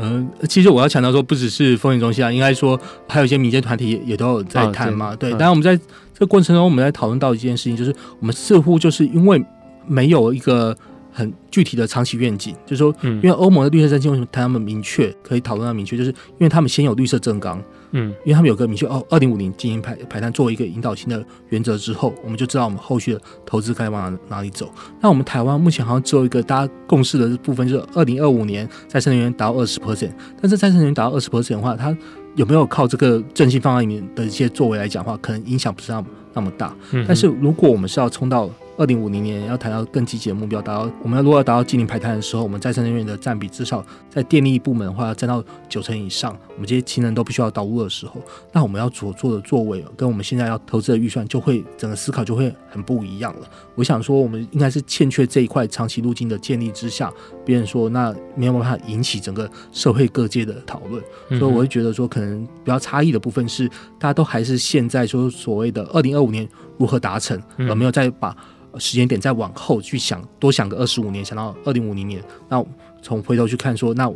[0.00, 5.10] 嗯，其实我要强调说，不只是风险中心啊，应该说还有一些民间团体也，都有在谈嘛。
[5.10, 9.44] 哦、对，当然、嗯、我们在这个过程中，我们在讨论到一件事情，就是我们似乎就是因为
[9.86, 10.76] 没有一个
[11.12, 17.62] 很具体的长期愿景，就是说，因为欧盟的绿色振兴为什么谈他们明确可以讨论到明确，就是因为他们先有绿色政纲。
[17.92, 24.72] 嗯，因为他们有个明确哦，二零五零进行排排碳作为一个引导性的原则之后，我们就知道我们后续的投资该往哪哪里走。
[25.00, 30.12] 那我们台湾目前好像只有一个大家共识的部分，就是二零二五年再生能源达到二十 percent。
[30.40, 31.96] 但是再生能源达到二十 percent 的话，它
[32.36, 36.74] 有没有靠这个振兴方案里面的一些作为来讲的话，可能影响不是那么那么大。
[37.06, 38.48] 但是如果我们是要冲到
[38.80, 46.34] 二零五零年要谈到更积极的目标，达到我们要如果要达到净零排碳的时候，我们再生能源的占比至少在电力部门的话要占到九成以上。
[46.54, 48.22] 我们这些氢能都必须要导入的时候，
[48.52, 53.46] 那我们要所做的作为跟我们现在要投资的预算就会整个思考就会很不一样了。
[53.80, 57.10] 我想说，我们应该是欠缺这一块长期路径的建立之下，
[57.46, 63.66] 别人说那没有办法引起整个社会各界的讨论，嗯、所以我会觉得说，可能比较差异的部分是，
[63.98, 68.36] 大家都还是现在说所谓的二零二五年如何达成，而没有再把。
[68.78, 72.64] 时间点再往后去想，多想个二十五年，想到二零五零年，那
[73.02, 74.08] 从回头去看说，那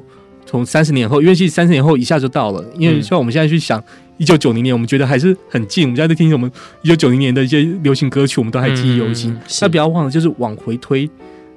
[0.46, 3.82] 从三十年后，因为其实三十年后一下就到了，因为像我们现在去想
[4.16, 5.84] 一九九零年，我们觉得还是很近。
[5.84, 6.50] 我们现在在听我们
[6.82, 9.36] 一九九零年的一些流行歌曲，我们都还记忆犹新。
[9.60, 11.08] 那不要忘了，就是往回推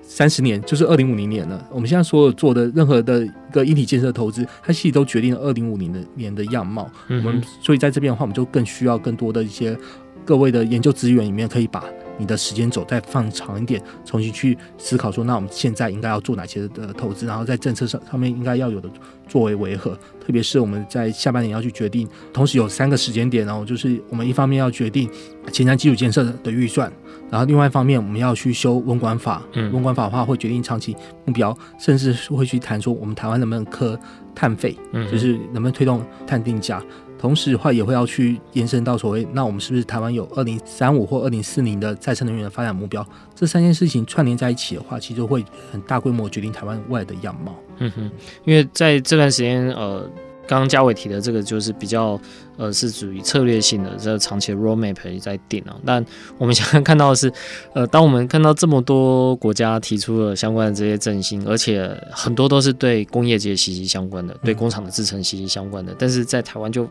[0.02, 1.64] 三十年，就是二零五零年了。
[1.72, 6.90] 我们现在所有做的任何的一个一体建设投资，它其实都决定了二零五零的年的样貌。
[7.08, 9.78] 我们所以在这边的话，我们就更需要更多的一些
[10.26, 11.84] 各位的研究资源里面，可以把。
[12.18, 18.90] 你的时间轴再放长一点，重新去思考说，那我们现在应该要做哪些的投资，然后在政策上上面应该要有的
[19.28, 19.98] 作为维和？
[20.26, 25.10] 特别是我们在下半年要去决定，同时有三个时间点，然后就是我们一方面要决定
[25.54, 26.92] 前瞻基础建设的预算，
[27.30, 30.94] 然后另外一方面我们要去修温管法，嗯，温管法的话会决定长期
[31.24, 33.98] 目标，甚至会去谈说我们台湾能不能科
[34.36, 36.84] 碳费，嗯，就是能不能推动碳定价。
[37.20, 43.06] 同时的话，也会要去延伸到所谓，那我们是不是台湾有二零三五或二零四零的再生能源的发展目标？
[43.34, 47.56] 这三件事情串联在一起的话，其实会很大规模决定台湾外的样貌。
[47.80, 48.12] 嗯哼，
[48.46, 50.10] 因为在这段时间，呃。
[50.48, 52.20] 刚刚家纬提的这个就是比较
[52.58, 55.76] 呃是属于策略性的，这个长期的 roadmap 也在定啊。
[55.86, 56.04] 但
[56.38, 57.32] 我们现在看到的是，
[57.76, 66.90] 呃，当我们看到这么多国家提出了相关的这些振兴，而且很多都是对工业界息息相关的，对工厂的制成息息相关的，但是在台湾就。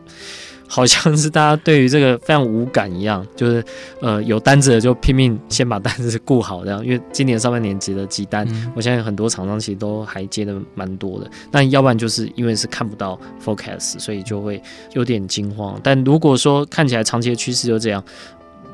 [0.67, 3.63] 好像是大家对于这个非常无感一样，就是
[4.01, 11.29] 呃有单子的就拼命先把单子顾好这样，因为今年上半年接的急单，嗯、我相信很多厂商其实都还接的蛮多的。
[11.51, 14.61] 那要不然就是因为是看不到 forecast，所以就会
[14.93, 15.79] 有点惊慌。
[15.81, 18.03] 但如果说看起来长期的趋势就这样。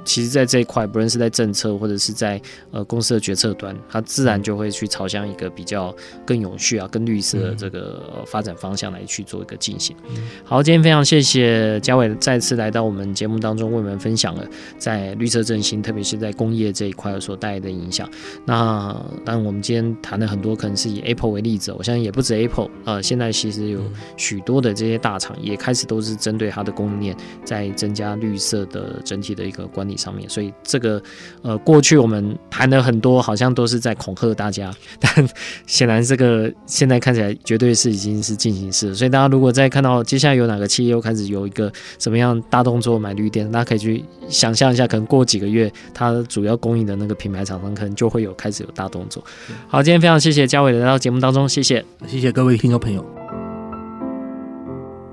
[0.03, 2.41] 其实，在这一块，不论是在政策或者是在
[2.71, 5.95] 呃公司的决策端，它自然就会去朝向一个比较
[6.25, 9.95] 更永续啊、更绿色的这个发展方向来去做一个进行。
[10.43, 14.45] 好，今天非常谢谢嘉伟再次来到我们节目当中，为我们分享了
[14.77, 18.09] 在绿色振兴，特别是在工业这一块所带来的影响。
[18.45, 18.93] 那
[19.23, 23.79] 当然，我们今天谈了很多，可能是以 Apple 为例子，我相信也不止 Apple，呃，现在其实有
[24.17, 29.92] 许多的这些大厂也开始都是针对它的供应链，在增加绿色的整体的一个管理。
[29.97, 31.01] 上面，所以这个
[31.41, 35.29] 呃，过去我们谈了很多，好像都是在恐吓大家，但
[35.65, 38.93] 显然这个现在看起来绝对是已经是进行式。
[38.95, 49.23] 所以大家如果再看到接下来有哪个企业又开始有一个什么样大动作买绿电，大家可以去想象一下，可能过几个月，它主要供应的那个品牌厂商可能就会有开始有大动作。
[49.67, 53.42] 好，今天非常谢谢嘉伟来到节目当中，谢谢，谢谢各位听众朋友。